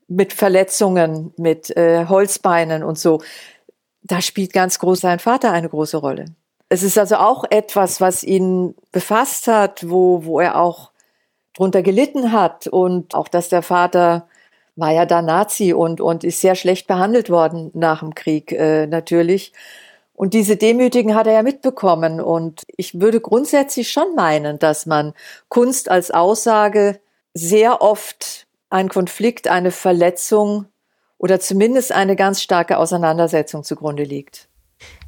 mit 0.07 0.33
Verletzungen, 0.33 1.33
mit 1.35 1.75
äh, 1.75 2.05
Holzbeinen 2.05 2.83
und 2.83 2.99
so, 2.99 3.21
da 4.03 4.21
spielt 4.21 4.53
ganz 4.53 4.77
groß 4.77 4.99
sein 5.01 5.19
Vater 5.19 5.51
eine 5.51 5.67
große 5.67 5.97
Rolle. 5.97 6.25
Es 6.69 6.83
ist 6.83 6.97
also 6.97 7.15
auch 7.15 7.43
etwas, 7.49 8.01
was 8.01 8.23
ihn 8.23 8.75
befasst 8.91 9.47
hat, 9.47 9.89
wo, 9.89 10.25
wo 10.25 10.39
er 10.39 10.59
auch 10.59 10.91
drunter 11.55 11.81
gelitten 11.81 12.31
hat 12.31 12.67
und 12.67 13.15
auch, 13.15 13.27
dass 13.27 13.49
der 13.49 13.61
Vater 13.61 14.27
war 14.75 14.91
ja 14.91 15.05
da 15.05 15.21
Nazi 15.21 15.73
und, 15.73 16.01
und 16.01 16.23
ist 16.23 16.41
sehr 16.41 16.55
schlecht 16.55 16.85
behandelt 16.85 17.29
worden 17.29 17.71
nach 17.73 18.01
dem 18.01 18.13
Krieg 18.13 18.51
äh, 18.51 18.87
natürlich. 18.87 19.53
Und 20.13 20.33
diese 20.33 20.57
Demütigen 20.57 21.15
hat 21.15 21.27
er 21.27 21.33
ja 21.33 21.43
mitbekommen. 21.43 22.21
Und 22.21 22.63
ich 22.77 22.99
würde 22.99 23.21
grundsätzlich 23.21 23.91
schon 23.91 24.15
meinen, 24.15 24.59
dass 24.59 24.85
man 24.85 25.13
Kunst 25.49 25.89
als 25.89 26.11
Aussage 26.11 26.99
sehr 27.35 27.81
oft 27.81 28.47
ein 28.69 28.89
Konflikt, 28.89 29.47
eine 29.47 29.71
Verletzung 29.71 30.65
oder 31.17 31.39
zumindest 31.39 31.91
eine 31.91 32.15
ganz 32.15 32.41
starke 32.41 32.77
Auseinandersetzung 32.77 33.63
zugrunde 33.63 34.03
liegt. 34.03 34.49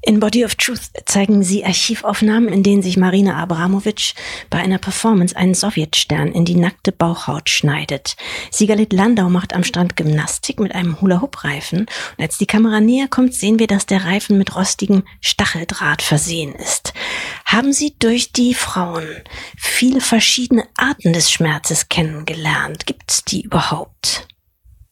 In 0.08 0.22
Body 0.22 0.46
of 0.46 0.56
Truth 0.56 0.92
zeigen 1.06 1.44
sie 1.44 1.66
Archivaufnahmen, 1.66 2.48
in 2.48 2.64
denen 2.64 2.82
sich 2.82 2.96
Marina 2.96 3.36
Abramovic 3.36 4.14
bei 4.50 4.60
einer 4.60 4.78
Performance 4.78 5.36
einen 5.36 5.54
Sowjetstern 5.54 6.32
in 6.32 6.46
die 6.46 6.56
nackte 6.56 6.94
Bauchhaut 6.94 7.50
schneidet. 7.50 8.16
Sigalit 8.50 8.94
Landau 8.94 9.30
macht 9.30 9.54
am 9.54 9.66
Strand 9.66 9.98
Gymnastik 9.98 10.62
mit 10.62 10.74
einem 10.74 11.02
Hula-Hoop-Reifen 11.02 11.80
und 11.80 12.24
als 12.24 12.38
die 12.38 12.46
Kamera 12.46 12.80
näher 12.80 13.10
kommt, 13.10 13.34
sehen 13.34 13.60
wir, 13.60 13.68
dass 13.68 13.86
der 13.86 14.06
Reifen 14.06 14.38
mit 14.38 14.56
rostigem 14.56 15.04
Stacheldraht 15.20 16.02
versehen 16.02 16.56
ist. 16.56 16.94
Haben 17.46 17.74
Sie 17.74 17.96
durch 18.00 18.32
die 18.32 18.54
Frauen 18.54 19.08
viele 19.58 20.00
verschiedene 20.00 20.64
Arten 20.78 21.12
des 21.12 21.32
Schmerzes 21.32 21.90
kennengelernt? 21.90 22.86
Gibt 22.86 23.12
es 23.12 23.26
die 23.26 23.42
überhaupt? 23.42 24.28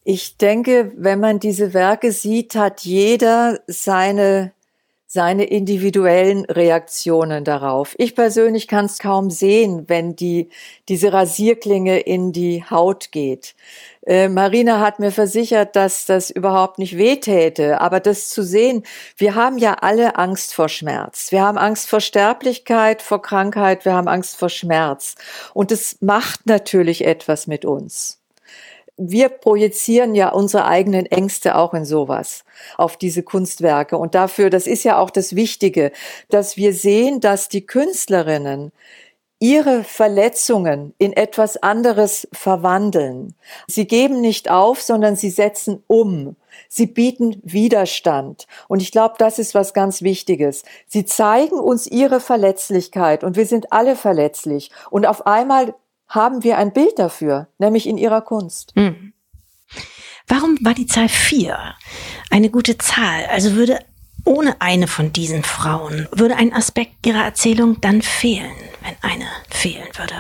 Ich 0.04 0.38
denke, 0.38 0.92
wenn 0.98 1.20
man 1.20 1.40
diese 1.40 1.74
Werke 1.74 2.12
sieht, 2.12 2.56
hat 2.56 2.82
jeder 2.82 3.62
seine 3.66 4.55
seine 5.16 5.46
individuellen 5.46 6.44
Reaktionen 6.44 7.46
darauf. 7.46 7.96
Ich 7.98 8.16
persönlich 8.16 8.68
kann 8.68 8.86
es 8.86 9.00
kaum 9.00 9.30
sehen, 9.30 9.86
wenn 9.88 10.18
die, 10.18 10.50
diese 10.90 11.14
Rasierklinge 11.14 12.00
in 12.02 12.34
die 12.34 12.66
Haut 12.70 13.14
geht. 13.14 13.56
Äh, 14.06 14.28
Marina 14.28 14.82
hat 14.82 15.00
mir 15.00 15.12
versichert, 15.12 15.78
dass 15.78 16.06
das 16.06 16.30
überhaupt 16.30 16.80
nicht 16.80 16.98
wehtäte, 16.98 17.80
aber 17.80 18.02
das 18.02 18.28
zu 18.30 18.44
sehen, 18.44 18.84
wir 19.16 19.36
haben 19.36 19.58
ja 19.58 19.76
alle 19.76 20.18
Angst 20.18 20.54
vor 20.54 20.68
Schmerz. 20.68 21.32
Wir 21.32 21.42
haben 21.42 21.58
Angst 21.58 21.90
vor 21.90 22.02
Sterblichkeit, 22.02 23.02
vor 23.02 23.22
Krankheit, 23.22 23.86
wir 23.86 23.94
haben 23.94 24.10
Angst 24.10 24.36
vor 24.36 24.50
Schmerz. 24.50 25.16
Und 25.54 25.72
es 25.72 26.02
macht 26.02 26.46
natürlich 26.46 27.06
etwas 27.06 27.48
mit 27.48 27.64
uns 27.64 28.20
wir 28.98 29.30
projizieren 29.30 30.16
ja 30.16 30.30
unsere 30.30 30.66
eigenen 30.66 31.06
Ängste 31.06 31.56
auch 31.56 31.74
in 31.74 31.86
sowas, 31.86 32.46
auf 32.78 32.98
diese 32.98 33.24
Kunstwerke. 33.24 33.98
Und 33.98 34.16
dafür, 34.16 34.50
das 34.50 34.68
ist 34.68 34.84
ja 34.84 34.98
auch 35.00 35.10
das 35.10 35.36
Wichtige, 35.36 35.92
dass 36.30 36.58
wir 36.58 36.74
sehen, 36.74 37.20
dass 37.20 37.50
die 37.50 37.66
Künstlerinnen 37.66 38.72
ihre 39.40 39.84
Verletzungen 39.84 40.94
in 40.98 41.12
etwas 41.12 41.58
anderes 41.58 42.28
verwandeln. 42.32 43.36
Sie 43.68 43.86
geben 43.86 44.22
nicht 44.22 44.50
auf, 44.50 44.82
sondern 44.82 45.18
sie 45.18 45.30
setzen 45.30 45.84
um. 45.88 46.38
Sie 46.70 46.86
bieten 46.86 47.42
Widerstand. 47.44 48.48
Und 48.70 48.82
ich 48.82 48.92
glaube, 48.92 49.16
das 49.18 49.40
ist 49.40 49.54
was 49.54 49.74
ganz 49.74 50.02
Wichtiges. 50.02 50.64
Sie 50.88 51.06
zeigen 51.06 51.60
uns 51.60 51.86
ihre 51.86 52.22
Verletzlichkeit 52.22 53.26
und 53.26 53.36
wir 53.36 53.46
sind 53.46 53.74
alle 53.74 53.98
verletzlich. 53.98 54.72
Und 54.90 55.06
auf 55.06 55.28
einmal 55.28 55.76
haben 56.08 56.44
wir 56.44 56.58
ein 56.58 56.74
Bild 56.74 56.98
dafür, 56.98 57.48
nämlich 57.58 57.88
in 57.88 57.98
ihrer 57.98 58.22
Kunst. 58.22 58.74
Hm. 58.76 59.14
Warum 60.28 60.58
war 60.62 60.74
die 60.74 60.88
Zahl 60.88 61.10
vier 61.10 61.76
eine 62.32 62.50
gute 62.50 62.78
Zahl? 62.78 63.26
Also 63.30 63.54
würde 63.54 63.80
ohne 64.26 64.60
eine 64.60 64.88
von 64.88 65.14
diesen 65.14 65.44
Frauen, 65.44 66.08
würde 66.12 66.36
ein 66.36 66.52
Aspekt 66.52 67.06
ihrer 67.06 67.24
Erzählung 67.24 67.80
dann 67.82 68.02
fehlen, 68.02 68.56
wenn 68.82 68.96
eine 69.02 69.26
fehlen 69.50 69.88
würde? 69.96 70.16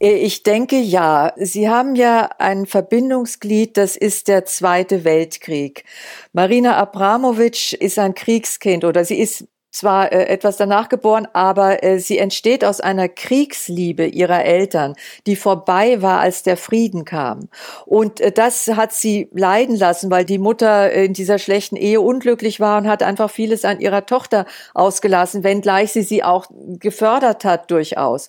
Äh, 0.00 0.14
ich 0.14 0.42
denke 0.42 0.76
ja. 0.76 1.32
Sie 1.36 1.68
haben 1.68 1.94
ja 1.94 2.30
ein 2.38 2.66
Verbindungsglied, 2.66 3.76
das 3.76 3.96
ist 3.96 4.28
der 4.28 4.44
Zweite 4.44 5.04
Weltkrieg. 5.04 5.84
Marina 6.32 6.76
Abramovic 6.76 7.72
ist 7.74 7.98
ein 7.98 8.14
Kriegskind 8.14 8.84
oder 8.84 9.04
sie 9.04 9.18
ist 9.18 9.46
zwar 9.70 10.12
äh, 10.12 10.26
etwas 10.26 10.56
danach 10.56 10.88
geboren, 10.88 11.28
aber 11.32 11.82
äh, 11.82 11.98
sie 11.98 12.18
entsteht 12.18 12.64
aus 12.64 12.80
einer 12.80 13.08
Kriegsliebe 13.08 14.06
ihrer 14.06 14.44
Eltern, 14.44 14.94
die 15.26 15.36
vorbei 15.36 16.02
war, 16.02 16.20
als 16.20 16.42
der 16.42 16.56
Frieden 16.56 17.04
kam. 17.04 17.48
Und 17.86 18.20
äh, 18.20 18.32
das 18.32 18.68
hat 18.68 18.92
sie 18.92 19.28
leiden 19.32 19.76
lassen, 19.76 20.10
weil 20.10 20.24
die 20.24 20.38
Mutter 20.38 20.90
in 20.90 21.12
dieser 21.12 21.38
schlechten 21.38 21.76
Ehe 21.76 22.00
unglücklich 22.00 22.58
war 22.58 22.78
und 22.78 22.88
hat 22.88 23.02
einfach 23.02 23.30
vieles 23.30 23.64
an 23.64 23.80
ihrer 23.80 24.06
Tochter 24.06 24.46
ausgelassen, 24.74 25.44
wenngleich 25.44 25.92
sie 25.92 26.02
sie 26.02 26.24
auch 26.24 26.46
gefördert 26.50 27.44
hat 27.44 27.70
durchaus. 27.70 28.28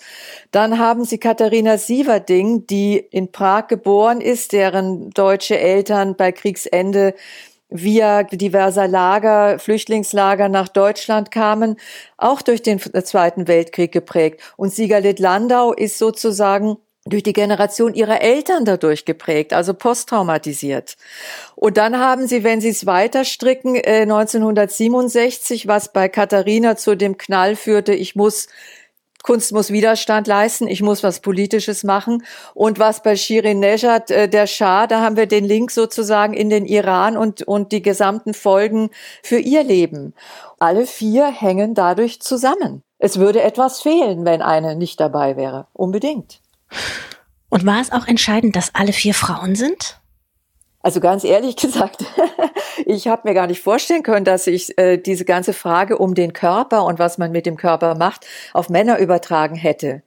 Dann 0.52 0.78
haben 0.78 1.06
sie 1.06 1.18
Katharina 1.18 1.78
Sieverding, 1.78 2.68
die 2.68 2.98
in 2.98 3.32
Prag 3.32 3.68
geboren 3.68 4.22
ist, 4.22 4.52
deren 4.52 5.10
deutsche 5.10 5.58
Eltern 5.58 6.16
bei 6.16 6.32
Kriegsende 6.32 7.16
via 7.72 8.24
diverser 8.24 8.88
Lager, 8.88 9.58
Flüchtlingslager 9.58 10.50
nach 10.50 10.68
Deutschland 10.68 11.32
kamen, 11.32 11.78
auch 12.18 12.42
durch 12.42 12.62
den 12.62 12.80
Zweiten 12.80 13.48
Weltkrieg 13.48 13.92
geprägt. 13.92 14.42
Und 14.58 14.74
Siegerlit 14.74 15.20
Landau 15.20 15.74
ist 15.74 15.98
sozusagen 15.98 16.78
durch 17.06 17.24
die 17.24 17.34
Generation 17.34 17.96
ihrer 17.96 18.22
Eltern 18.22 18.64
dadurch 18.64 19.06
geprägt, 19.06 19.54
also 19.54 19.74
posttraumatisiert. 19.74 20.98
Und 21.56 21.78
dann 21.78 21.98
haben 21.98 22.28
sie, 22.28 22.44
wenn 22.44 22.62
sie 22.62 22.70
es 22.70 22.86
weiter 22.86 23.26
stricken, 23.26 23.76
1967, 23.76 25.66
äh, 25.66 25.68
was 25.68 25.92
bei 25.92 26.10
Katharina 26.10 26.76
zu 26.76 26.96
dem 26.96 27.18
Knall 27.18 27.56
führte, 27.56 27.94
ich 27.94 28.16
muss 28.16 28.48
Kunst 29.24 29.52
muss 29.52 29.72
Widerstand 29.72 30.28
leisten, 30.28 30.68
ich 30.68 30.82
muss 30.82 31.04
was 31.04 31.20
Politisches 31.20 31.84
machen. 31.84 32.24
Und 32.54 32.80
was 32.80 33.04
bei 33.04 33.16
Shirin 33.16 33.60
Nejad, 33.60 34.12
äh, 34.12 34.28
der 34.28 34.48
Schah, 34.48 34.88
da 34.88 35.02
haben 35.02 35.16
wir 35.16 35.28
den 35.28 35.46
Link 35.46 35.72
sozusagen 35.72 36.34
in 36.34 36.50
den 36.50 36.66
Iran 36.66 37.18
und, 37.18 37.44
und 37.44 37.72
die 37.72 37.82
gesamten 37.82 38.34
Folgen 38.34 38.90
für 39.24 39.40
ihr 39.40 39.64
Leben. 39.64 40.14
Alle 40.60 40.86
vier 40.86 41.28
hängen 41.28 41.74
dadurch 41.74 42.22
zusammen. 42.22 42.84
Es 43.00 43.18
würde 43.18 43.42
etwas 43.42 43.82
fehlen, 43.82 44.26
wenn 44.26 44.42
eine 44.42 44.76
nicht 44.76 45.00
dabei 45.00 45.36
wäre. 45.36 45.68
Unbedingt. 45.74 46.40
Und 47.50 47.66
war 47.66 47.82
es 47.82 47.92
auch 47.92 48.08
entscheidend, 48.08 48.56
dass 48.56 48.76
alle 48.76 48.94
vier 48.94 49.14
Frauen 49.14 49.56
sind? 49.56 50.01
Also 50.82 51.00
ganz 51.00 51.24
ehrlich 51.24 51.56
gesagt, 51.58 52.04
ich 52.86 53.08
habe 53.08 53.28
mir 53.28 53.34
gar 53.34 53.48
nicht 53.48 53.62
vorstellen 53.62 54.04
können, 54.04 54.26
dass 54.26 54.48
ich 54.48 54.78
äh, 54.78 54.98
diese 54.98 55.26
ganze 55.26 55.54
Frage 55.54 55.98
um 55.98 56.16
den 56.16 56.34
Körper 56.34 56.86
und 56.86 57.00
was 57.00 57.18
man 57.18 57.32
mit 57.32 57.46
dem 57.46 57.58
Körper 57.58 57.96
macht, 57.96 58.26
auf 58.54 58.70
Männer 58.70 59.00
übertragen 59.00 59.56
hätte. 59.56 60.02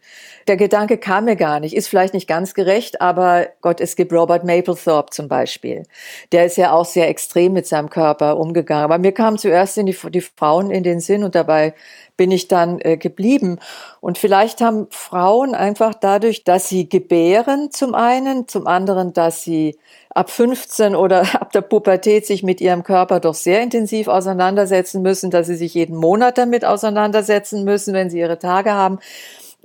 Der 0.47 0.57
Gedanke 0.59 0.99
kam 0.99 1.25
mir 1.25 1.37
gar 1.37 1.59
nicht, 1.59 1.75
ist 1.75 1.89
vielleicht 1.89 2.13
nicht 2.13 2.29
ganz 2.29 2.53
gerecht, 2.53 3.01
aber 3.01 3.49
Gott, 3.63 3.81
es 3.81 3.97
gibt 3.97 4.13
Robert 4.13 4.45
Mapplethorpe 4.45 5.11
zum 5.11 5.27
Beispiel. 5.27 5.85
Der 6.33 6.45
ist 6.45 6.57
ja 6.57 6.73
auch 6.73 6.85
sehr 6.85 7.09
extrem 7.09 7.55
mit 7.55 7.67
seinem 7.67 7.89
Körper 7.89 8.37
umgegangen. 8.39 8.85
Aber 8.85 8.99
mir 8.99 9.13
kamen 9.13 9.39
zuerst 9.39 9.77
die, 9.79 9.97
die 10.11 10.21
Frauen 10.21 10.71
in 10.71 10.83
den 10.83 11.01
Sinn 11.01 11.25
und 11.25 11.35
dabei 11.35 11.73
bin 12.17 12.31
ich 12.31 12.47
dann 12.47 12.79
äh, 12.81 12.99
geblieben. 12.99 13.59
Und 14.01 14.19
vielleicht 14.19 14.61
haben 14.61 14.87
Frauen 14.91 15.55
einfach 15.55 15.95
dadurch, 15.95 16.45
dass 16.45 16.69
sie 16.69 16.89
gebären 16.89 17.71
zum 17.71 17.95
einen, 17.95 18.47
zum 18.47 18.67
anderen, 18.67 19.15
dass 19.15 19.43
sie 19.43 19.79
ab 20.15 20.31
15 20.31 20.97
oder 20.97 21.21
ab 21.41 21.53
der 21.53 21.61
Pubertät 21.61 22.27
sich 22.27 22.43
mit 22.43 22.61
ihrem 22.61 22.83
Körper 22.83 23.21
doch 23.21 23.35
sehr 23.35 23.63
intensiv 23.63 24.09
auseinandersetzen 24.09 25.03
müssen, 25.03 25.31
dass 25.31 25.47
sie 25.47 25.57
sich 25.57 25.75
jeden 25.75 25.97
Monat 25.97 26.39
damit 26.39 26.65
auseinandersetzen 26.65 27.65
müssen, 27.65 27.93
wenn 27.93 28.11
sie 28.11 28.21
ihre 28.21 28.39
Tage 28.39 28.73
haben 28.73 28.99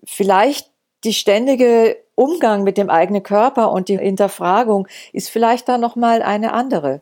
vielleicht 0.03 0.69
die 1.03 1.13
ständige 1.13 1.97
Umgang 2.15 2.63
mit 2.63 2.77
dem 2.77 2.89
eigenen 2.89 3.23
Körper 3.23 3.71
und 3.71 3.87
die 3.87 3.97
Hinterfragung 3.97 4.87
ist 5.13 5.29
vielleicht 5.29 5.69
da 5.69 5.77
noch 5.77 5.95
mal 5.95 6.21
eine 6.21 6.53
andere. 6.53 7.01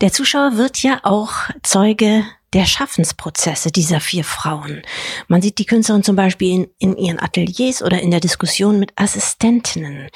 Der 0.00 0.12
Zuschauer 0.12 0.56
wird 0.56 0.82
ja 0.82 1.00
auch 1.02 1.32
Zeuge 1.62 2.24
der 2.52 2.66
Schaffensprozesse 2.66 3.72
dieser 3.72 4.00
vier 4.00 4.24
Frauen. 4.24 4.82
Man 5.26 5.42
sieht 5.42 5.58
die 5.58 5.64
Künstlerin 5.64 6.02
zum 6.02 6.16
Beispiel 6.16 6.54
in, 6.54 6.70
in 6.78 6.96
ihren 6.96 7.20
Ateliers 7.20 7.82
oder 7.82 8.00
in 8.00 8.10
der 8.10 8.20
Diskussion 8.20 8.78
mit 8.78 8.92
Assistentinnen. 8.96 10.08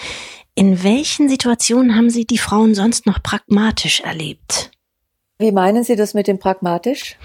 In 0.59 0.83
welchen 0.83 1.29
Situationen 1.29 1.97
haben 1.97 2.09
Sie 2.09 2.27
die 2.27 2.38
Frauen 2.38 2.75
sonst 2.75 3.05
noch 3.05 3.23
pragmatisch 3.23 4.01
erlebt? 4.01 4.71
Wie 5.38 5.53
meinen 5.53 5.85
Sie 5.85 5.97
das 5.97 6.14
mit 6.14 6.29
dem 6.29 6.38
pragmatisch? 6.38 7.19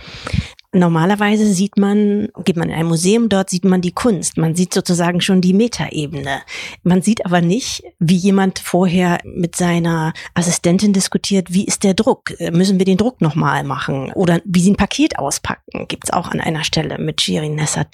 Normalerweise 0.74 1.54
sieht 1.54 1.78
man, 1.78 2.30
geht 2.46 2.56
man 2.56 2.70
in 2.70 2.76
ein 2.76 2.86
Museum, 2.86 3.28
dort 3.28 3.50
sieht 3.50 3.66
man 3.66 3.82
die 3.82 3.92
Kunst. 3.92 4.38
Man 4.38 4.56
sieht 4.56 4.74
sozusagen 4.74 5.20
schon 5.20 5.42
die 5.42 5.54
Metaebene. 5.54 6.42
Man 6.84 7.02
sieht 7.02 7.26
aber 7.26 7.42
nicht, 7.42 7.84
wie 8.00 8.16
jemand 8.16 8.60
vorher 8.60 9.20
mit 9.26 9.58
seiner 9.58 10.14
Assistentin 10.34 10.94
diskutiert, 10.94 11.54
wie 11.54 11.66
ist 11.66 11.84
der 11.84 11.94
Druck? 11.94 12.34
Müssen 12.52 12.80
wir 12.80 12.86
den 12.86 12.96
Druck 12.96 13.20
nochmal 13.20 13.66
machen? 13.66 14.14
Oder 14.14 14.40
wie 14.46 14.62
sie 14.62 14.72
ein 14.72 14.78
Paket 14.78 15.20
auspacken? 15.20 15.88
Gibt's 15.90 16.12
auch 16.12 16.30
an 16.30 16.40
einer 16.40 16.64
Stelle 16.64 16.98
mit 17.00 17.20
Shirin 17.20 17.56
Nessat. 17.56 17.88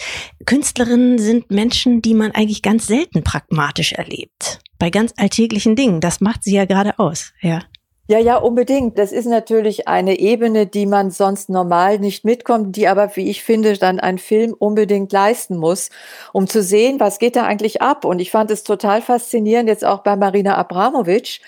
Künstlerinnen 0.45 1.17
sind 1.17 1.49
Menschen, 1.49 2.03
die 2.03 2.13
man 2.13 2.31
eigentlich 2.31 2.61
ganz 2.61 2.85
selten 2.85 3.23
pragmatisch 3.23 3.93
erlebt. 3.93 4.59
Bei 4.77 4.91
ganz 4.91 5.13
alltäglichen 5.17 5.75
Dingen. 5.75 5.99
Das 5.99 6.21
macht 6.21 6.43
sie 6.43 6.53
ja 6.53 6.65
gerade 6.65 6.99
aus, 6.99 7.33
ja. 7.41 7.63
Ja, 8.09 8.19
ja, 8.19 8.37
unbedingt. 8.37 8.97
Das 8.97 9.11
ist 9.11 9.25
natürlich 9.25 9.89
eine 9.89 10.17
Ebene, 10.17 10.65
die 10.65 10.85
man 10.85 11.11
sonst 11.11 11.49
normal 11.49 11.99
nicht 11.99 12.23
mitkommt, 12.23 12.77
die 12.77 12.87
aber, 12.87 13.13
wie 13.17 13.29
ich 13.29 13.43
finde, 13.43 13.77
dann 13.77 13.99
ein 13.99 14.17
Film 14.17 14.53
unbedingt 14.57 15.11
leisten 15.11 15.57
muss, 15.57 15.89
um 16.31 16.47
zu 16.47 16.63
sehen, 16.63 17.01
was 17.01 17.19
geht 17.19 17.35
da 17.35 17.43
eigentlich 17.43 17.81
ab. 17.81 18.05
Und 18.05 18.19
ich 18.19 18.31
fand 18.31 18.49
es 18.49 18.63
total 18.63 19.01
faszinierend, 19.01 19.67
jetzt 19.67 19.83
auch 19.83 20.03
bei 20.03 20.15
Marina 20.15 20.55
Abramovic, 20.55 21.41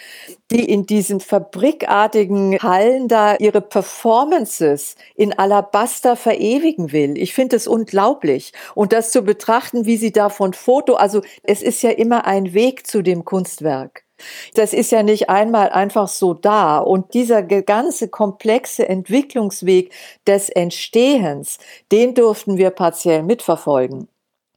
die 0.52 0.66
in 0.66 0.86
diesen 0.86 1.22
fabrikartigen 1.22 2.60
Hallen 2.60 3.08
da 3.08 3.38
ihre 3.38 3.62
Performances 3.62 4.96
in 5.16 5.32
Alabaster 5.40 6.18
verewigen 6.18 6.92
will. 6.92 7.18
Ich 7.18 7.34
finde 7.34 7.56
es 7.56 7.68
unglaublich. 7.68 8.52
Und 8.76 8.92
das 8.92 9.12
zu 9.12 9.22
betrachten, 9.22 9.86
wie 9.86 9.96
sie 9.96 10.12
da 10.12 10.28
von 10.28 10.52
Foto, 10.54 10.96
also 10.96 11.22
es 11.44 11.62
ist 11.62 11.82
ja 11.84 11.92
immer 11.92 12.26
ein 12.26 12.54
Weg 12.54 12.86
zu 12.86 13.02
dem 13.02 13.24
Kunstwerk. 13.24 14.09
Das 14.54 14.74
ist 14.74 14.92
ja 14.92 15.04
nicht 15.04 15.30
einmal 15.30 15.70
einfach 15.70 16.08
so 16.08 16.34
da. 16.34 16.80
Und 16.80 17.14
dieser 17.14 17.44
ganze 17.44 18.08
komplexe 18.10 18.88
Entwicklungsweg 18.88 19.94
des 20.28 20.50
Entstehens, 20.50 21.58
den 21.92 22.14
durften 22.14 22.58
wir 22.58 22.72
partiell 22.72 23.24
mitverfolgen. 23.24 24.08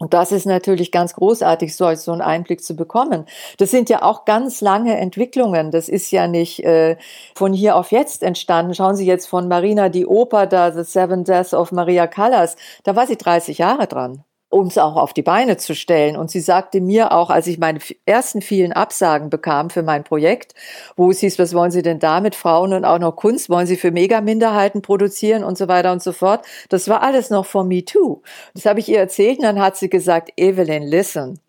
Und 0.03 0.15
das 0.15 0.33
ist 0.33 0.47
natürlich 0.47 0.91
ganz 0.91 1.15
großartig, 1.15 1.77
so, 1.77 1.87
einen 1.87 2.23
Einblick 2.23 2.65
zu 2.65 2.75
bekommen. 2.75 3.25
Das 3.59 3.71
sind 3.71 3.89
ja 3.89 4.03
auch 4.03 4.25
ganz 4.25 4.61
lange 4.61 4.97
Entwicklungen. 4.97 5.71
Das 5.71 5.89
ist 5.89 6.11
ja 6.11 6.27
nicht 6.27 6.65
äh, 6.65 6.97
von 7.37 7.53
hier 7.53 7.77
auf 7.77 7.93
jetzt 7.93 8.25
entstanden. 8.25 8.75
Schauen 8.75 8.97
Sie 8.97 9.07
jetzt 9.07 9.27
von 9.27 9.47
Marina 9.47 9.91
die 9.91 10.05
Oper 10.05 10.49
da, 10.49 10.73
The 10.73 10.83
Seven 10.83 11.23
Deaths 11.23 11.55
of 11.55 11.71
Maria 11.71 12.09
Callas. 12.09 12.57
Da 12.83 12.97
war 12.97 13.07
sie 13.07 13.17
30 13.17 13.59
Jahre 13.59 13.87
dran 13.87 14.25
um 14.53 14.67
es 14.67 14.77
auch 14.77 14.97
auf 14.97 15.15
die 15.15 15.23
Beine 15.23 15.57
zu 15.57 15.75
stellen. 15.75 16.15
Und 16.15 16.31
sie 16.31 16.41
sagte 16.41 16.83
mir 16.83 17.13
auch, 17.13 17.31
als 17.31 17.47
ich 17.47 17.59
meine 17.59 17.79
ersten 18.05 18.43
vielen 18.43 18.73
Absagen 18.73 19.31
bekam 19.31 19.71
für 19.71 19.83
mein 19.83 20.05
Projekt, 20.05 20.55
wo 20.95 21.11
es 21.11 21.21
hieß, 21.21 21.39
was 21.39 21.55
wollen 21.55 21.71
Sie 21.71 21.81
denn 21.81 21.99
da 21.99 22.21
mit 22.21 22.35
Frauen 22.35 22.75
und 22.75 22.85
auch 22.85 22.99
noch 22.99 23.17
Kunst? 23.17 23.49
Wollen 23.49 23.67
Sie 23.67 23.79
für 23.79 23.91
Megaminderheiten 23.91 24.83
produzieren 24.83 25.43
und 25.43 25.57
so 25.57 25.69
weiter 25.69 25.91
und 25.91 26.03
so 26.03 26.13
fort? 26.13 26.45
Das 26.69 26.87
war 26.89 27.03
alles 27.03 27.31
noch 27.31 27.47
von 27.47 27.67
Me 27.67 27.83
Too. 27.83 28.21
Das 28.53 28.67
habe 28.67 28.81
ich 28.81 28.89
ihr 28.91 28.99
erzählt 28.99 29.39
und 29.39 29.45
dann 29.45 29.61
hat 29.61 29.79
sie 29.79 29.89
gesagt, 29.89 30.31
Evelyn, 30.37 30.83
listen, 30.83 31.41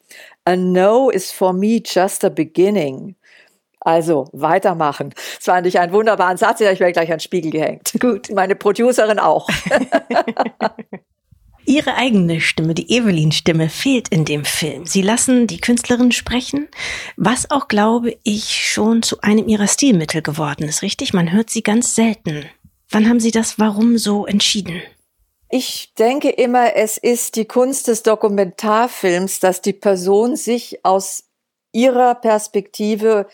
a 0.46 0.56
no 0.56 1.10
is 1.10 1.30
for 1.30 1.52
me 1.52 1.82
just 1.86 2.24
a 2.24 2.30
beginning. 2.30 3.16
Also 3.82 4.30
weitermachen. 4.32 5.14
Das 5.36 5.44
fand 5.44 5.68
ich 5.68 5.78
einen 5.78 5.92
wunderbaren 5.92 6.38
Satz, 6.38 6.62
ich 6.62 6.80
werde 6.80 6.94
gleich 6.94 7.12
an 7.12 7.18
den 7.18 7.20
Spiegel 7.20 7.52
gehängt. 7.52 7.92
Gut. 8.00 8.32
Meine 8.32 8.56
Producerin 8.56 9.20
auch. 9.20 9.50
Ihre 11.66 11.96
eigene 11.96 12.42
Stimme, 12.42 12.74
die 12.74 12.90
Evelyn-Stimme, 12.92 13.70
fehlt 13.70 14.10
in 14.10 14.26
dem 14.26 14.46
Film. 14.46 14.86
Sie 14.86 15.02
lassen 15.02 15.48
die 15.48 15.62
Künstlerin 15.62 16.12
sprechen, 16.12 16.68
was 17.16 17.50
auch, 17.52 17.68
glaube 17.68 18.18
ich, 18.24 18.66
schon 18.66 19.02
zu 19.02 19.22
einem 19.22 19.48
ihrer 19.48 19.68
Stilmittel 19.68 20.22
geworden 20.22 20.64
ist, 20.64 20.82
richtig? 20.82 21.14
Man 21.14 21.32
hört 21.32 21.50
sie 21.50 21.64
ganz 21.64 21.96
selten. 21.96 22.46
Wann 22.90 23.08
haben 23.08 23.20
Sie 23.20 23.32
das 23.32 23.58
warum 23.60 23.98
so 23.98 24.26
entschieden? 24.26 24.82
Ich 25.50 25.94
denke 25.96 26.30
immer, 26.30 26.76
es 26.76 26.98
ist 26.98 27.36
die 27.36 27.46
Kunst 27.46 27.88
des 27.88 28.04
Dokumentarfilms, 28.04 29.40
dass 29.40 29.62
die 29.62 29.74
Person 29.74 30.36
sich 30.36 30.84
aus 30.84 31.26
ihrer 31.72 32.16
Perspektive, 32.16 33.28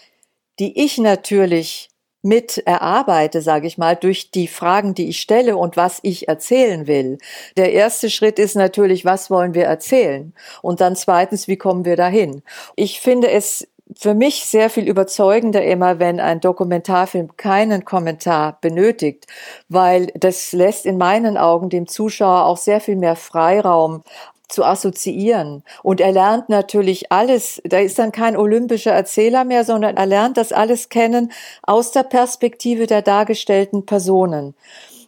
die 0.59 0.83
ich 0.83 0.97
natürlich 0.97 1.89
mit 2.21 2.57
erarbeite, 2.59 3.41
sage 3.41 3.67
ich 3.67 3.77
mal, 3.77 3.95
durch 3.95 4.31
die 4.31 4.47
Fragen, 4.47 4.93
die 4.93 5.09
ich 5.09 5.21
stelle 5.21 5.55
und 5.57 5.77
was 5.77 5.99
ich 6.03 6.27
erzählen 6.27 6.87
will. 6.87 7.17
Der 7.57 7.71
erste 7.73 8.09
Schritt 8.09 8.39
ist 8.39 8.55
natürlich, 8.55 9.05
was 9.05 9.29
wollen 9.29 9.53
wir 9.53 9.65
erzählen? 9.65 10.33
Und 10.61 10.81
dann 10.81 10.95
zweitens, 10.95 11.47
wie 11.47 11.57
kommen 11.57 11.85
wir 11.85 11.95
dahin? 11.95 12.43
Ich 12.75 12.99
finde 12.99 13.29
es 13.29 13.67
für 13.97 14.13
mich 14.13 14.45
sehr 14.45 14.69
viel 14.69 14.87
überzeugender 14.87 15.63
immer, 15.63 15.99
wenn 15.99 16.19
ein 16.19 16.41
Dokumentarfilm 16.41 17.35
keinen 17.37 17.85
Kommentar 17.85 18.59
benötigt, 18.61 19.25
weil 19.67 20.07
das 20.15 20.51
lässt 20.51 20.85
in 20.85 20.97
meinen 20.97 21.37
Augen 21.37 21.69
dem 21.69 21.87
Zuschauer 21.87 22.45
auch 22.45 22.57
sehr 22.57 22.81
viel 22.81 22.97
mehr 22.97 23.15
Freiraum, 23.15 24.03
zu 24.49 24.65
assoziieren. 24.65 25.63
Und 25.83 26.01
er 26.01 26.11
lernt 26.11 26.49
natürlich 26.49 27.11
alles, 27.11 27.61
da 27.63 27.77
ist 27.77 27.97
dann 27.99 28.11
kein 28.11 28.35
olympischer 28.35 28.91
Erzähler 28.91 29.45
mehr, 29.45 29.63
sondern 29.63 29.95
er 29.95 30.05
lernt 30.05 30.37
das 30.37 30.51
alles 30.51 30.89
kennen 30.89 31.31
aus 31.61 31.91
der 31.91 32.03
Perspektive 32.03 32.87
der 32.87 33.01
dargestellten 33.01 33.85
Personen. 33.85 34.55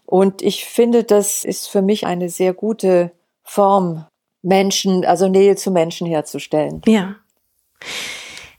Und 0.06 0.42
ich 0.42 0.66
finde, 0.66 1.04
das 1.04 1.44
ist 1.44 1.68
für 1.68 1.82
mich 1.82 2.06
eine 2.06 2.30
sehr 2.30 2.54
gute 2.54 3.12
Form, 3.44 4.06
Menschen, 4.44 5.06
also 5.06 5.28
Nähe 5.28 5.56
zu 5.56 5.72
Menschen 5.72 6.08
herzustellen. 6.08 6.82
Ja. 6.86 7.16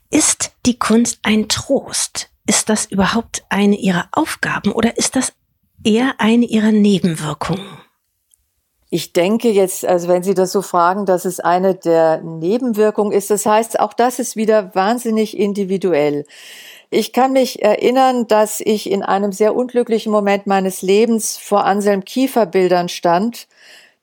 Ist 0.09 0.51
die 0.65 0.77
Kunst 0.77 1.19
ein 1.23 1.49
Trost? 1.49 2.29
Ist 2.45 2.69
das 2.69 2.85
überhaupt 2.85 3.45
eine 3.49 3.75
ihrer 3.75 4.07
Aufgaben 4.11 4.71
oder 4.71 4.97
ist 4.97 5.15
das 5.15 5.33
eher 5.83 6.15
eine 6.19 6.45
ihrer 6.45 6.71
Nebenwirkungen? 6.71 7.65
Ich 8.95 9.11
denke 9.11 9.49
jetzt, 9.49 9.87
also 9.87 10.07
wenn 10.07 10.21
Sie 10.21 10.35
das 10.35 10.51
so 10.51 10.61
fragen, 10.61 11.07
dass 11.07 11.25
es 11.25 11.39
eine 11.39 11.73
der 11.73 12.21
Nebenwirkungen 12.21 13.11
ist, 13.11 13.31
das 13.31 13.43
heißt, 13.43 13.79
auch 13.79 13.91
das 13.91 14.19
ist 14.19 14.35
wieder 14.35 14.75
wahnsinnig 14.75 15.35
individuell. 15.35 16.27
Ich 16.91 17.11
kann 17.11 17.33
mich 17.33 17.63
erinnern, 17.63 18.27
dass 18.27 18.61
ich 18.61 18.91
in 18.91 19.01
einem 19.01 19.31
sehr 19.31 19.55
unglücklichen 19.55 20.11
Moment 20.11 20.45
meines 20.45 20.83
Lebens 20.83 21.37
vor 21.37 21.65
Anselm 21.65 22.05
Kiefer 22.05 22.45
Bildern 22.45 22.87
stand. 22.87 23.47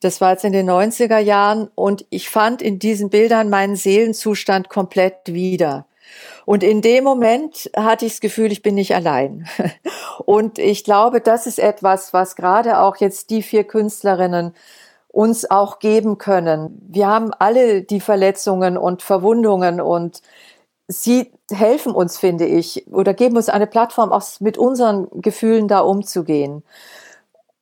Das 0.00 0.20
war 0.20 0.32
jetzt 0.32 0.44
in 0.44 0.52
den 0.52 0.68
90er 0.68 1.18
Jahren 1.18 1.70
und 1.76 2.04
ich 2.10 2.28
fand 2.28 2.60
in 2.60 2.80
diesen 2.80 3.10
Bildern 3.10 3.48
meinen 3.48 3.76
Seelenzustand 3.76 4.70
komplett 4.70 5.14
wieder. 5.26 5.86
Und 6.46 6.64
in 6.64 6.82
dem 6.82 7.04
Moment 7.04 7.70
hatte 7.76 8.06
ich 8.06 8.14
das 8.14 8.20
Gefühl, 8.20 8.50
ich 8.50 8.62
bin 8.62 8.74
nicht 8.74 8.94
allein. 8.94 9.46
Und 10.26 10.58
ich 10.58 10.84
glaube, 10.84 11.20
das 11.20 11.46
ist 11.46 11.58
etwas, 11.58 12.12
was 12.12 12.34
gerade 12.36 12.80
auch 12.80 12.96
jetzt 12.96 13.30
die 13.30 13.42
vier 13.42 13.64
Künstlerinnen 13.64 14.54
uns 15.12 15.50
auch 15.50 15.78
geben 15.80 16.18
können. 16.18 16.80
Wir 16.88 17.08
haben 17.08 17.32
alle 17.38 17.82
die 17.82 18.00
Verletzungen 18.00 18.76
und 18.76 19.02
Verwundungen 19.02 19.80
und 19.80 20.22
sie 20.88 21.32
helfen 21.50 21.92
uns, 21.92 22.18
finde 22.18 22.46
ich, 22.46 22.86
oder 22.92 23.14
geben 23.14 23.36
uns 23.36 23.48
eine 23.48 23.66
Plattform, 23.66 24.12
auch 24.12 24.22
mit 24.40 24.56
unseren 24.56 25.08
Gefühlen 25.20 25.68
da 25.68 25.80
umzugehen. 25.80 26.62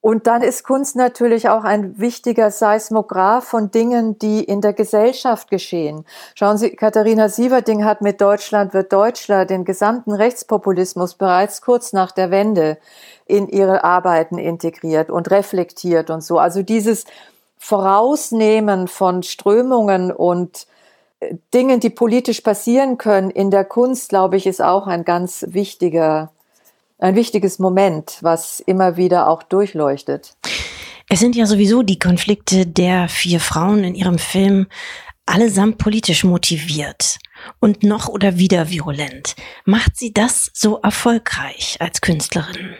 Und 0.01 0.29
dann 0.29 0.43
ist 0.43 0.63
Kunst 0.63 0.95
natürlich 0.95 1.49
auch 1.49 1.65
ein 1.65 1.99
wichtiger 1.99 2.51
Seismograph 2.53 3.45
von 3.45 3.71
Dingen, 3.73 4.19
die 4.19 4.45
in 4.45 4.61
der 4.61 4.73
Gesellschaft 4.73 5.51
geschehen. 5.51 6.05
Schauen 6.35 6.57
Sie, 6.57 6.71
Katharina 6.71 7.29
Sieverding 7.29 7.85
hat 7.85 8.01
mit 8.01 8.21
Deutschland 8.21 8.75
wird 8.75 8.93
Deutschler 8.93 9.45
den 9.45 9.65
gesamten 9.65 10.13
Rechtspopulismus 10.13 11.15
bereits 11.15 11.63
kurz 11.63 11.93
nach 11.93 12.13
der 12.13 12.31
Wende 12.31 12.79
in 13.27 13.49
ihre 13.49 13.83
Arbeiten 13.83 14.39
integriert 14.39 15.11
und 15.11 15.31
reflektiert 15.33 16.11
und 16.11 16.23
so. 16.23 16.39
Also 16.39 16.63
dieses 16.63 17.05
Vorausnehmen 17.59 18.89
von 18.89 19.23
Strömungen 19.23 20.13
und 20.13 20.67
äh, 21.21 21.35
Dingen, 21.53 21.81
die 21.81 21.91
politisch 21.91 22.41
passieren 22.41 22.99
können 22.99 23.31
in 23.31 23.51
der 23.51 23.65
Kunst, 23.65 24.09
glaube 24.09 24.37
ich, 24.37 24.47
ist 24.47 24.63
auch 24.63 24.87
ein 24.87 25.05
ganz 25.05 25.45
wichtiger, 25.49 26.33
ein 26.99 27.15
wichtiges 27.15 27.59
Moment, 27.59 28.19
was 28.23 28.61
immer 28.61 28.97
wieder 28.97 29.29
auch 29.29 29.43
durchleuchtet. 29.43 30.37
Es 31.11 31.21
sind 31.21 31.37
ja 31.37 31.47
sowieso 31.47 31.83
die 31.83 31.99
Konflikte 31.99 32.67
der 32.67 33.09
vier 33.09 33.41
Frauen 33.41 33.83
in 33.83 33.95
ihrem 33.95 34.19
Film 34.19 34.67
allesamt 35.25 35.79
politisch 35.79 36.25
motiviert 36.25 37.19
und 37.61 37.83
noch 37.83 38.09
oder 38.09 38.39
wieder 38.39 38.71
virulent. 38.71 39.37
Macht 39.65 39.97
sie 39.97 40.13
das 40.13 40.51
so 40.55 40.81
erfolgreich 40.81 41.77
als 41.81 42.01
Künstlerin? 42.01 42.75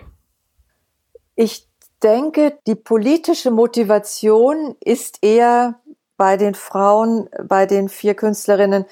Ich 1.37 1.68
denke, 2.03 2.59
die 2.67 2.75
politische 2.75 3.51
Motivation 3.51 4.77
ist 4.81 5.19
eher 5.23 5.81
bei 6.17 6.37
den 6.37 6.55
Frauen, 6.55 7.29
bei 7.43 7.67
den 7.67 7.89
vier 7.89 8.15
Künstlerinnen 8.15 8.85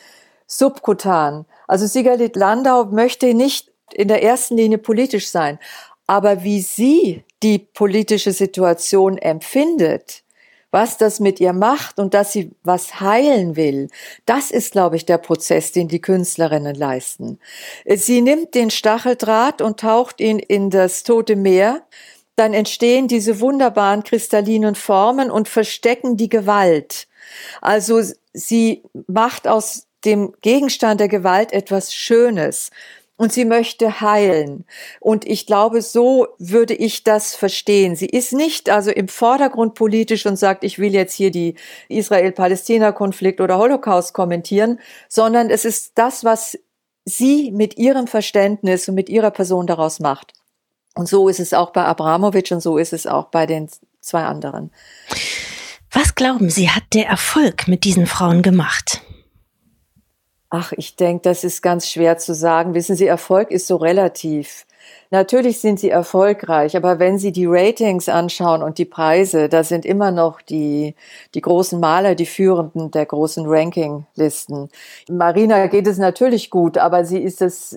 subkutan. 0.47 1.45
Also 1.67 1.87
Sigalit 1.87 2.37
Landau 2.37 2.87
möchte 2.87 3.35
nicht 3.35 3.73
in 3.93 4.09
der 4.09 4.23
ersten 4.23 4.57
Linie 4.57 4.79
politisch 4.79 5.29
sein, 5.29 5.59
aber 6.07 6.45
wie 6.45 6.61
sie 6.61 7.25
die 7.43 7.59
politische 7.59 8.33
Situation 8.33 9.19
empfindet, 9.19 10.23
was 10.71 10.99
das 10.99 11.21
mit 11.21 11.41
ihr 11.41 11.53
macht 11.53 11.99
und 11.99 12.13
dass 12.13 12.33
sie 12.33 12.51
was 12.63 13.01
heilen 13.01 13.57
will, 13.57 13.89
das 14.27 14.51
ist, 14.51 14.73
glaube 14.73 14.97
ich, 14.97 15.07
der 15.07 15.19
Prozess, 15.19 15.73
den 15.73 15.89
die 15.89 16.01
Künstlerinnen 16.01 16.75
leisten. 16.75 17.39
Sie 17.87 18.21
nimmt 18.21 18.55
den 18.55 18.71
Stacheldraht 18.71 19.63
und 19.63 19.81
taucht 19.81 20.21
ihn 20.21 20.39
in 20.39 20.71
das 20.71 21.03
tote 21.03 21.37
Meer, 21.37 21.83
dann 22.37 22.53
entstehen 22.55 23.09
diese 23.09 23.41
wunderbaren 23.41 24.05
kristallinen 24.05 24.75
Formen 24.75 25.31
und 25.31 25.49
verstecken 25.49 26.17
die 26.17 26.29
Gewalt. 26.29 27.09
Also 27.61 28.03
sie 28.33 28.83
macht 29.09 29.49
aus 29.49 29.87
dem 30.05 30.35
Gegenstand 30.43 31.01
der 31.01 31.09
Gewalt 31.09 31.53
etwas 31.53 31.95
Schönes 31.95 32.71
und 33.17 33.33
sie 33.33 33.47
möchte 33.47 34.01
heilen. 34.01 34.67
Und 35.01 35.27
ich 35.27 35.47
glaube, 35.47 35.81
so 35.81 36.29
würde 36.39 36.75
ich 36.75 37.03
das 37.03 37.35
verstehen. 37.35 37.97
Sie 37.97 38.07
ist 38.07 38.33
nicht 38.33 38.69
also 38.69 38.91
im 38.91 39.09
Vordergrund 39.09 39.75
politisch 39.75 40.27
und 40.27 40.37
sagt, 40.37 40.65
ich 40.65 40.79
will 40.79 40.93
jetzt 40.93 41.15
hier 41.15 41.31
die 41.31 41.55
Israel-Palästina-Konflikt 41.89 43.41
oder 43.41 43.59
Holocaust 43.59 44.13
kommentieren, 44.13 44.79
sondern 45.09 45.51
es 45.51 45.65
ist 45.65 45.93
das, 45.95 46.25
was 46.25 46.59
sie 47.07 47.51
mit 47.53 47.79
ihrem 47.79 48.07
Verständnis 48.07 48.89
und 48.89 48.95
mit 48.95 49.09
ihrer 49.09 49.31
Person 49.31 49.67
daraus 49.67 50.01
macht. 50.01 50.35
Und 50.97 51.09
so 51.09 51.29
ist 51.29 51.41
es 51.41 51.53
auch 51.53 51.71
bei 51.71 51.85
Abramowitsch 51.85 52.53
und 52.53 52.61
so 52.61 52.79
ist 52.79 52.93
es 52.93 53.07
auch 53.07 53.27
bei 53.27 53.47
den 53.47 53.69
zwei 54.01 54.25
anderen. 54.25 54.73
Was 55.93 56.15
glauben 56.15 56.51
Sie, 56.51 56.71
hat 56.71 56.85
der 56.95 57.07
Erfolg 57.07 57.69
mit 57.69 57.85
diesen 57.85 58.07
Frauen 58.07 58.43
gemacht? 58.43 59.03
Ach, 60.49 60.73
ich 60.77 60.97
denke, 60.97 61.23
das 61.23 61.45
ist 61.45 61.61
ganz 61.61 61.91
schwer 61.91 62.17
zu 62.19 62.35
sagen. 62.35 62.73
Wissen 62.75 62.97
Sie, 62.97 63.07
Erfolg 63.07 63.51
ist 63.51 63.67
so 63.67 63.77
relativ. 63.77 64.67
Natürlich 65.11 65.61
sind 65.61 65.81
sie 65.81 65.91
erfolgreich, 65.91 66.77
aber 66.77 66.99
wenn 66.99 67.19
Sie 67.19 67.33
die 67.33 67.47
Ratings 67.47 68.09
anschauen 68.09 68.63
und 68.63 68.79
die 68.79 68.85
Preise, 68.85 69.49
da 69.49 69.65
sind 69.65 69.85
immer 69.85 70.11
noch 70.11 70.41
die, 70.41 70.95
die 71.35 71.41
großen 71.41 71.79
Maler, 71.79 72.15
die 72.15 72.27
Führenden 72.27 72.91
der 72.91 73.07
großen 73.07 73.45
Rankinglisten. 73.47 74.69
Marina 75.09 75.67
geht 75.67 75.87
es 75.87 75.99
natürlich 75.99 76.51
gut, 76.51 76.79
aber 76.79 77.05
sie 77.05 77.19
ist 77.19 77.43
es, 77.43 77.77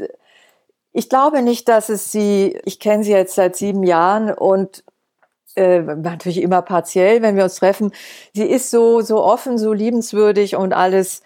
ich 0.92 1.10
glaube 1.10 1.42
nicht, 1.42 1.68
dass 1.68 1.90
es 1.90 2.12
sie, 2.12 2.60
ich 2.66 2.80
kenne 2.80 3.04
sie 3.04 3.12
jetzt 3.12 3.36
seit 3.36 3.56
sieben 3.56 3.84
Jahren 3.84 4.34
und 4.34 4.84
äh, 5.56 5.82
natürlich 5.82 6.42
immer 6.42 6.62
partiell, 6.62 7.22
wenn 7.22 7.36
wir 7.36 7.44
uns 7.44 7.56
treffen. 7.56 7.92
Sie 8.34 8.46
ist 8.46 8.70
so, 8.72 9.02
so 9.02 9.24
offen, 9.24 9.58
so 9.58 9.74
liebenswürdig 9.74 10.56
und 10.56 10.74
alles. 10.74 11.22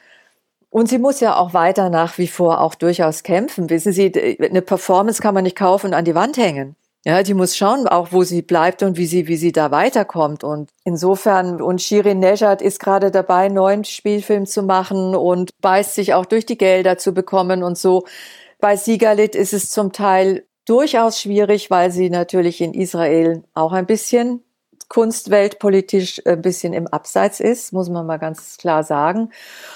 Und 0.69 0.89
sie 0.89 0.97
muss 0.97 1.19
ja 1.19 1.37
auch 1.37 1.53
weiter 1.53 1.89
nach 1.89 2.17
wie 2.17 2.27
vor 2.27 2.61
auch 2.61 2.75
durchaus 2.75 3.23
kämpfen. 3.23 3.69
Wissen 3.69 3.93
Sie, 3.93 4.11
eine 4.41 4.61
Performance 4.61 5.21
kann 5.21 5.35
man 5.35 5.43
nicht 5.43 5.57
kaufen 5.57 5.87
und 5.87 5.93
an 5.93 6.05
die 6.05 6.15
Wand 6.15 6.37
hängen. 6.37 6.75
Ja, 7.05 7.21
die 7.21 7.33
muss 7.33 7.57
schauen, 7.57 7.85
auch 7.85 8.13
wo 8.13 8.23
sie 8.23 8.41
bleibt 8.41 8.81
und 8.81 8.97
wie 8.97 9.05
sie, 9.05 9.27
wie 9.27 9.35
sie 9.35 9.51
da 9.51 9.71
weiterkommt. 9.71 10.45
Und 10.45 10.69
insofern, 10.85 11.61
und 11.61 11.81
Shirin 11.81 12.19
Nejad 12.19 12.61
ist 12.61 12.79
gerade 12.79 13.11
dabei, 13.11 13.45
einen 13.45 13.55
neuen 13.55 13.83
Spielfilm 13.83 14.45
zu 14.45 14.63
machen 14.63 15.13
und 15.13 15.51
beißt 15.59 15.95
sich 15.95 16.13
auch 16.13 16.25
durch 16.25 16.45
die 16.45 16.57
Gelder 16.57 16.97
zu 16.97 17.13
bekommen 17.13 17.61
und 17.61 17.77
so. 17.77 18.05
Bei 18.63 18.77
Sigalit 18.77 19.35
ist 19.35 19.51
es 19.51 19.69
zum 19.69 19.91
Teil 19.91 20.45
durchaus 20.65 21.19
schwierig, 21.19 21.69
weil 21.69 21.91
sie 21.91 22.09
natürlich 22.09 22.61
in 22.61 22.73
Israel 22.73 23.43
auch 23.53 23.73
ein 23.73 23.85
bisschen 23.85 24.41
kunstweltpolitisch 24.87 26.25
ein 26.25 26.41
bisschen 26.41 26.71
im 26.71 26.87
Abseits 26.87 27.41
ist, 27.41 27.73
muss 27.73 27.89
man 27.89 28.05
mal 28.05 28.19
ganz 28.19 28.55
klar 28.55 28.83
sagen. 28.83 29.31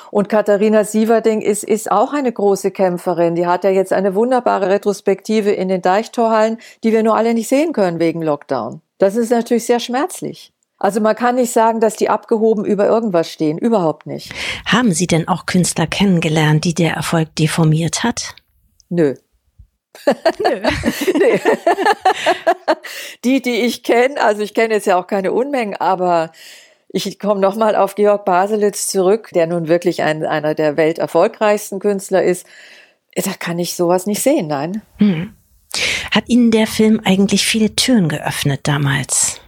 Und 0.10 0.30
Katharina 0.30 0.86
Sieverding 0.86 1.42
ist, 1.42 1.66
ist 1.66 1.92
auch 1.92 2.14
eine 2.14 2.32
große 2.32 2.72
Kämpferin. 2.72 3.36
Die 3.36 3.46
hat 3.46 3.66
ja 3.66 3.72
jetzt 3.72 3.92
eine 3.92 4.16
wunderbare 4.16 4.70
Retrospektive 4.70 5.52
in 5.52 5.68
den 5.68 5.82
Deichtorhallen, 5.82 6.58
die 6.86 6.94
wir 6.94 7.04
nur 7.04 7.18
alle 7.18 7.34
nicht 7.34 7.50
sehen 7.50 7.74
können 7.74 8.00
wegen 8.00 8.22
Lockdown. 8.22 8.80
Das 9.00 9.18
ist 9.18 9.32
natürlich 9.32 9.66
sehr 9.66 9.82
schmerzlich. 9.82 10.54
Also 10.78 11.02
man 11.02 11.18
kann 11.18 11.36
nicht 11.36 11.52
sagen, 11.52 11.82
dass 11.82 11.98
die 11.98 12.10
abgehoben 12.10 12.64
über 12.64 12.88
irgendwas 12.88 13.30
stehen. 13.30 13.58
Überhaupt 13.58 14.08
nicht. 14.08 14.32
Haben 14.66 14.94
Sie 14.94 15.08
denn 15.08 15.28
auch 15.28 15.46
Künstler 15.46 15.88
kennengelernt, 15.88 16.64
die 16.64 16.74
der 16.74 16.94
Erfolg 16.94 17.36
deformiert 17.36 18.06
hat? 18.06 18.34
Nö. 18.90 19.16
nee. 21.20 21.40
die, 23.24 23.42
die 23.42 23.62
ich 23.62 23.84
kenne, 23.84 24.22
also 24.22 24.42
ich 24.42 24.54
kenne 24.54 24.76
jetzt 24.76 24.86
ja 24.86 25.00
auch 25.00 25.08
keine 25.08 25.32
Unmengen, 25.32 25.76
aber 25.76 26.32
ich 26.90 27.20
komme 27.20 27.42
nochmal 27.42 27.76
auf 27.76 27.96
Georg 27.96 28.26
Baselitz 28.26 28.88
zurück, 28.88 29.30
der 29.34 29.48
nun 29.48 29.68
wirklich 29.68 30.04
ein, 30.04 30.26
einer 30.26 30.56
der 30.56 30.78
welterfolgreichsten 30.78 31.80
Künstler 31.80 32.24
ist. 32.24 32.46
Da 33.16 33.34
kann 33.38 33.60
ich 33.60 33.76
sowas 33.76 34.06
nicht 34.06 34.22
sehen, 34.22 34.48
nein. 34.48 34.82
Hm. 34.98 35.34
Hat 36.12 36.24
Ihnen 36.28 36.52
der 36.52 36.68
Film 36.68 37.02
eigentlich 37.04 37.46
viele 37.46 37.76
Türen 37.76 38.10
geöffnet 38.10 38.62
damals? 38.64 39.42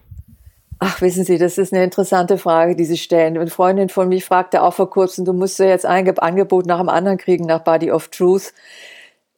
Ach, 0.79 1.01
wissen 1.01 1.25
Sie, 1.25 1.37
das 1.37 1.57
ist 1.57 1.73
eine 1.73 1.83
interessante 1.83 2.37
Frage, 2.37 2.75
die 2.75 2.85
Sie 2.85 2.97
stellen. 2.97 3.37
Eine 3.37 3.49
Freundin 3.49 3.89
von 3.89 4.07
mir 4.07 4.21
fragte 4.21 4.61
auch 4.61 4.73
vor 4.73 4.89
kurzem, 4.89 5.25
du 5.25 5.33
musst 5.33 5.59
ja 5.59 5.65
jetzt 5.65 5.85
ein 5.85 6.17
Angebot 6.19 6.65
nach 6.65 6.79
dem 6.79 6.89
anderen 6.89 7.17
kriegen, 7.17 7.45
nach 7.45 7.63
Body 7.63 7.91
of 7.91 8.07
Truth. 8.07 8.53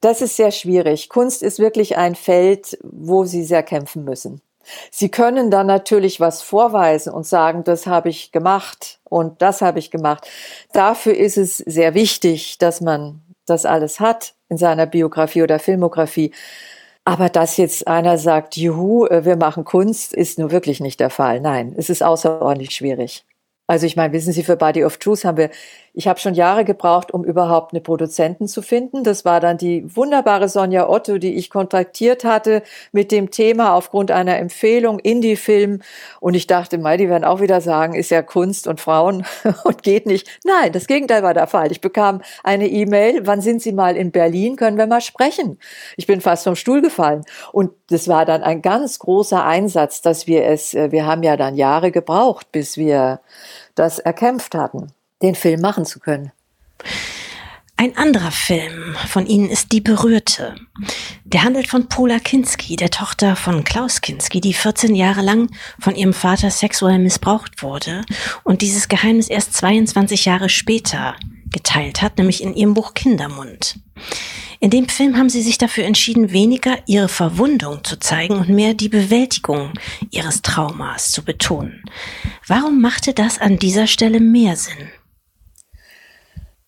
Das 0.01 0.21
ist 0.21 0.35
sehr 0.35 0.51
schwierig. 0.51 1.09
Kunst 1.09 1.43
ist 1.43 1.59
wirklich 1.59 1.97
ein 1.97 2.15
Feld, 2.15 2.77
wo 2.83 3.25
Sie 3.25 3.43
sehr 3.43 3.63
kämpfen 3.63 4.03
müssen. 4.03 4.41
Sie 4.91 5.09
können 5.09 5.49
dann 5.51 5.67
natürlich 5.67 6.19
was 6.19 6.41
vorweisen 6.41 7.13
und 7.13 7.25
sagen, 7.25 7.63
das 7.63 7.87
habe 7.87 8.09
ich 8.09 8.31
gemacht 8.31 8.99
und 9.03 9.41
das 9.41 9.61
habe 9.61 9.79
ich 9.79 9.91
gemacht. 9.91 10.27
Dafür 10.73 11.15
ist 11.15 11.37
es 11.37 11.57
sehr 11.57 11.93
wichtig, 11.93 12.57
dass 12.57 12.81
man 12.81 13.21
das 13.45 13.65
alles 13.65 13.99
hat 13.99 14.33
in 14.49 14.57
seiner 14.57 14.85
Biografie 14.85 15.43
oder 15.43 15.59
Filmografie. 15.59 16.31
Aber 17.03 17.29
dass 17.29 17.57
jetzt 17.57 17.87
einer 17.87 18.17
sagt, 18.17 18.57
juhu, 18.57 19.07
äh, 19.07 19.25
wir 19.25 19.35
machen 19.35 19.65
Kunst, 19.65 20.13
ist 20.13 20.37
nur 20.37 20.51
wirklich 20.51 20.79
nicht 20.79 20.99
der 20.99 21.09
Fall. 21.09 21.39
Nein, 21.41 21.73
es 21.77 21.89
ist 21.89 22.03
außerordentlich 22.03 22.71
schwierig. 22.71 23.25
Also 23.67 23.85
ich 23.85 23.95
meine, 23.95 24.13
wissen 24.13 24.33
Sie, 24.33 24.43
für 24.43 24.57
Body 24.57 24.83
of 24.83 24.97
Truth 24.97 25.23
haben 25.23 25.37
wir 25.37 25.49
ich 25.93 26.07
habe 26.07 26.19
schon 26.19 26.35
Jahre 26.35 26.63
gebraucht, 26.63 27.13
um 27.13 27.25
überhaupt 27.25 27.73
eine 27.73 27.81
Produzentin 27.81 28.47
zu 28.47 28.61
finden. 28.61 29.03
Das 29.03 29.25
war 29.25 29.41
dann 29.41 29.57
die 29.57 29.83
wunderbare 29.95 30.47
Sonja 30.47 30.87
Otto, 30.87 31.17
die 31.17 31.35
ich 31.35 31.49
kontaktiert 31.49 32.23
hatte 32.23 32.63
mit 32.93 33.11
dem 33.11 33.29
Thema 33.29 33.75
aufgrund 33.75 34.09
einer 34.09 34.37
Empfehlung 34.37 34.99
Indie-Film. 34.99 35.81
Und 36.21 36.33
ich 36.33 36.47
dachte, 36.47 36.77
mal, 36.77 36.97
die 36.97 37.09
werden 37.09 37.25
auch 37.25 37.41
wieder 37.41 37.59
sagen, 37.59 37.93
ist 37.93 38.09
ja 38.09 38.21
Kunst 38.21 38.67
und 38.67 38.79
Frauen 38.79 39.25
und 39.65 39.83
geht 39.83 40.05
nicht. 40.05 40.29
Nein, 40.45 40.71
das 40.71 40.87
Gegenteil 40.87 41.23
war 41.23 41.33
der 41.33 41.47
Fall. 41.47 41.71
Ich 41.71 41.81
bekam 41.81 42.21
eine 42.43 42.67
E-Mail, 42.67 43.27
wann 43.27 43.41
sind 43.41 43.61
Sie 43.61 43.73
mal 43.73 43.97
in 43.97 44.11
Berlin? 44.11 44.55
Können 44.55 44.77
wir 44.77 44.87
mal 44.87 45.01
sprechen? 45.01 45.59
Ich 45.97 46.07
bin 46.07 46.21
fast 46.21 46.45
vom 46.45 46.55
Stuhl 46.55 46.81
gefallen. 46.81 47.25
Und 47.51 47.71
das 47.89 48.07
war 48.07 48.25
dann 48.25 48.43
ein 48.43 48.61
ganz 48.61 48.99
großer 48.99 49.43
Einsatz, 49.43 50.01
dass 50.01 50.25
wir 50.25 50.45
es, 50.45 50.73
äh, 50.73 50.91
wir 50.91 51.05
haben 51.05 51.23
ja 51.23 51.35
dann 51.35 51.55
Jahre 51.55 51.91
gebraucht, 51.91 52.51
bis 52.53 52.77
wir 52.77 53.19
das 53.75 53.99
erkämpft 53.99 54.55
hatten 54.55 54.93
den 55.21 55.35
Film 55.35 55.61
machen 55.61 55.85
zu 55.85 55.99
können. 55.99 56.31
Ein 57.77 57.97
anderer 57.97 58.29
Film 58.29 58.95
von 59.07 59.25
Ihnen 59.25 59.49
ist 59.49 59.71
Die 59.71 59.81
Berührte. 59.81 60.53
Der 61.23 61.43
handelt 61.43 61.67
von 61.67 61.89
Pola 61.89 62.19
Kinski, 62.19 62.75
der 62.75 62.91
Tochter 62.91 63.35
von 63.35 63.63
Klaus 63.63 64.01
Kinski, 64.01 64.39
die 64.39 64.53
14 64.53 64.93
Jahre 64.93 65.21
lang 65.21 65.49
von 65.79 65.95
ihrem 65.95 66.13
Vater 66.13 66.51
sexuell 66.51 66.99
missbraucht 66.99 67.63
wurde 67.63 68.03
und 68.43 68.61
dieses 68.61 68.87
Geheimnis 68.87 69.29
erst 69.29 69.53
22 69.53 70.25
Jahre 70.25 70.47
später 70.47 71.15
geteilt 71.51 72.03
hat, 72.03 72.19
nämlich 72.19 72.43
in 72.43 72.53
ihrem 72.53 72.75
Buch 72.75 72.93
Kindermund. 72.93 73.79
In 74.59 74.69
dem 74.69 74.87
Film 74.87 75.17
haben 75.17 75.29
sie 75.29 75.41
sich 75.41 75.57
dafür 75.57 75.85
entschieden, 75.85 76.31
weniger 76.31 76.77
ihre 76.85 77.09
Verwundung 77.09 77.83
zu 77.83 77.97
zeigen 77.97 78.35
und 78.35 78.49
mehr 78.49 78.75
die 78.75 78.89
Bewältigung 78.89 79.73
ihres 80.11 80.43
Traumas 80.43 81.11
zu 81.11 81.23
betonen. 81.23 81.83
Warum 82.45 82.79
machte 82.79 83.15
das 83.15 83.39
an 83.39 83.57
dieser 83.57 83.87
Stelle 83.87 84.19
mehr 84.19 84.55
Sinn? 84.55 84.91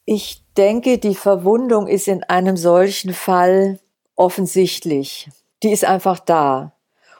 Ich 0.06 0.44
denke, 0.58 0.98
die 0.98 1.16
Verwundung 1.16 1.88
ist 1.88 2.08
in 2.08 2.24
einem 2.24 2.58
solchen 2.58 3.13
Fall 3.13 3.80
offensichtlich. 4.16 5.30
Die 5.63 5.72
ist 5.72 5.86
einfach 5.86 6.20
da. 6.20 6.74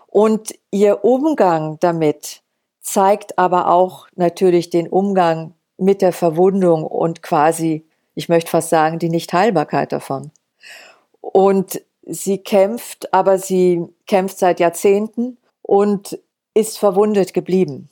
Und 0.08 0.54
ihr 0.70 1.04
Umgang 1.04 1.78
damit 1.80 2.42
zeigt 2.82 3.40
aber 3.40 3.70
auch 3.70 4.08
natürlich 4.16 4.70
den 4.70 4.88
Umgang 4.90 5.54
mit 5.78 6.02
der 6.02 6.14
Verwundung 6.14 6.84
und 6.84 7.24
quasi, 7.24 7.86
ich 8.14 8.30
möchte 8.30 8.52
fast 8.52 8.70
sagen, 8.70 9.00
die 9.00 9.10
Nichtheilbarkeit 9.10 9.92
davon. 9.92 10.32
Und 11.22 11.82
sie 12.04 12.38
kämpft, 12.38 13.14
aber 13.14 13.40
sie 13.40 13.88
kämpft 14.06 14.38
seit 14.38 14.60
Jahrzehnten 14.60 15.38
und 15.62 16.20
ist 16.54 16.78
verwundet 16.78 17.34
geblieben. 17.34 17.90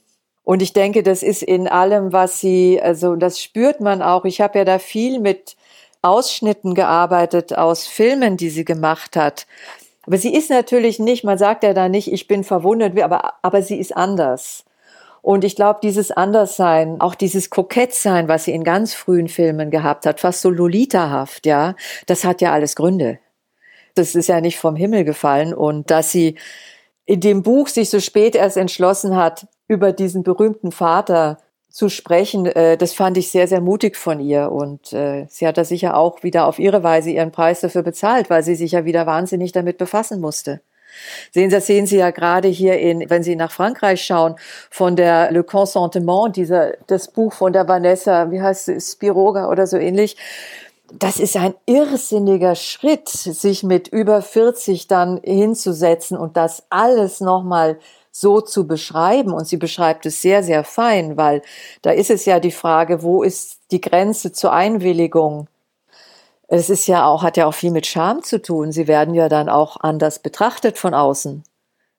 Und 0.52 0.62
ich 0.62 0.74
denke, 0.74 1.02
das 1.02 1.24
ist 1.24 1.44
in 1.44 1.70
allem, 1.70 2.12
was 2.12 2.42
sie, 2.42 2.82
also 2.82 3.16
das 3.16 3.42
spürt 3.42 3.80
man 3.80 4.02
auch. 4.02 4.26
Ich 4.26 4.42
habe 4.42 4.60
ja 4.60 4.66
da 4.66 4.80
viel 4.80 5.22
mit 5.22 5.56
Ausschnitten 6.02 6.76
gearbeitet 6.76 7.58
aus 7.58 7.88
Filmen, 7.88 8.36
die 8.36 8.50
sie 8.50 8.66
gemacht 8.66 9.16
hat. 9.16 9.48
Aber 10.06 10.18
sie 10.18 10.34
ist 10.34 10.50
natürlich 10.50 11.00
nicht, 11.00 11.24
man 11.24 11.38
sagt 11.38 11.64
ja 11.64 11.74
da 11.74 11.88
nicht, 11.88 12.12
ich 12.12 12.28
bin 12.28 12.44
verwundert, 12.44 13.00
aber, 13.00 13.36
aber 13.42 13.62
sie 13.62 13.78
ist 13.78 13.96
anders. 13.96 14.66
Und 15.22 15.46
ich 15.46 15.56
glaube, 15.56 15.80
dieses 15.82 16.12
Anderssein, 16.12 17.00
auch 17.00 17.16
dieses 17.16 17.50
Kokettsein, 17.50 18.28
was 18.28 18.44
sie 18.44 18.52
in 18.52 18.66
ganz 18.66 18.94
frühen 18.94 19.30
Filmen 19.30 19.72
gehabt 19.72 20.06
hat, 20.06 20.20
fast 20.20 20.42
so 20.42 20.50
Lolitahaft, 20.50 21.46
ja, 21.46 21.76
das 22.08 22.26
hat 22.26 22.42
ja 22.42 22.52
alles 22.52 22.76
Gründe. 22.76 23.20
Das 23.96 24.16
ist 24.16 24.28
ja 24.28 24.42
nicht 24.42 24.60
vom 24.60 24.76
Himmel 24.76 25.06
gefallen. 25.06 25.54
Und 25.54 25.92
dass 25.92 26.12
sie 26.12 26.36
in 27.06 27.22
dem 27.22 27.42
Buch 27.42 27.70
sich 27.70 27.90
so 27.90 28.02
spät 28.02 28.36
erst 28.36 28.58
entschlossen 28.58 29.16
hat, 29.16 29.48
über 29.72 29.94
diesen 29.94 30.24
berühmten 30.24 30.74
Vater 30.74 31.38
zu 31.70 31.88
sprechen, 31.88 32.46
äh, 32.46 32.76
das 32.76 32.92
fand 32.92 33.16
ich 33.16 33.32
sehr, 33.32 33.48
sehr 33.48 33.62
mutig 33.62 33.96
von 33.96 34.20
ihr. 34.20 34.52
Und 34.52 34.92
äh, 34.92 35.28
sie 35.30 35.48
hat 35.48 35.58
da 35.58 35.64
sicher 35.64 35.96
auch 35.96 36.24
wieder 36.24 36.46
auf 36.46 36.60
ihre 36.60 36.84
Weise 36.84 37.10
ihren 37.10 37.32
Preis 37.32 37.62
dafür 37.62 37.82
bezahlt, 37.82 38.30
weil 38.30 38.44
sie 38.44 38.56
sich 38.56 38.74
ja 38.74 38.84
wieder 38.84 39.06
wahnsinnig 39.06 39.54
damit 39.54 39.78
befassen 39.78 40.20
musste. 40.20 40.60
Sehen 41.32 41.50
Sie, 41.50 41.56
das 41.56 41.68
sehen 41.68 41.86
Sie 41.86 41.96
ja 41.96 42.12
gerade 42.12 42.50
hier 42.50 42.78
in, 42.80 43.10
wenn 43.10 43.24
Sie 43.24 43.38
nach 43.38 43.54
Frankreich 43.54 44.04
schauen, 44.04 44.36
von 44.70 44.98
der 44.98 45.32
Le 45.32 45.46
Consentement, 45.46 46.36
dieser, 46.36 46.74
das 46.88 47.08
Buch 47.08 47.32
von 47.32 47.54
der 47.54 47.66
Vanessa, 47.70 48.30
wie 48.30 48.42
heißt 48.42 48.68
es, 48.68 48.92
Spiroga 48.92 49.48
oder 49.48 49.68
so 49.68 49.78
ähnlich. 49.78 50.18
Das 50.92 51.18
ist 51.22 51.38
ein 51.38 51.54
irrsinniger 51.66 52.56
Schritt, 52.56 53.08
sich 53.08 53.64
mit 53.64 53.88
über 53.88 54.22
40 54.22 54.88
dann 54.88 55.22
hinzusetzen 55.24 56.18
und 56.18 56.36
das 56.36 56.66
alles 56.70 57.22
nochmal 57.22 57.80
so 58.12 58.42
zu 58.42 58.68
beschreiben. 58.68 59.34
Und 59.34 59.48
sie 59.48 59.58
beschreibt 59.58 60.06
es 60.06 60.22
sehr, 60.22 60.44
sehr 60.44 60.64
fein, 60.64 61.18
weil 61.18 61.42
da 61.82 61.92
ist 61.92 62.10
es 62.10 62.26
ja 62.26 62.40
die 62.40 62.52
Frage, 62.52 63.02
wo 63.04 63.24
ist 63.24 63.60
die 63.72 63.82
Grenze 63.82 64.32
zur 64.32 64.54
Einwilligung? 64.54 65.48
Es 66.48 66.70
ist 66.70 66.88
ja 66.88 67.06
auch, 67.06 67.24
hat 67.24 67.38
ja 67.38 67.46
auch 67.46 67.54
viel 67.54 67.72
mit 67.72 67.88
Scham 67.88 68.24
zu 68.24 68.42
tun. 68.42 68.72
Sie 68.72 68.88
werden 68.88 69.14
ja 69.14 69.30
dann 69.30 69.48
auch 69.48 69.78
anders 69.80 70.20
betrachtet 70.20 70.78
von 70.78 70.94
außen. 70.94 71.44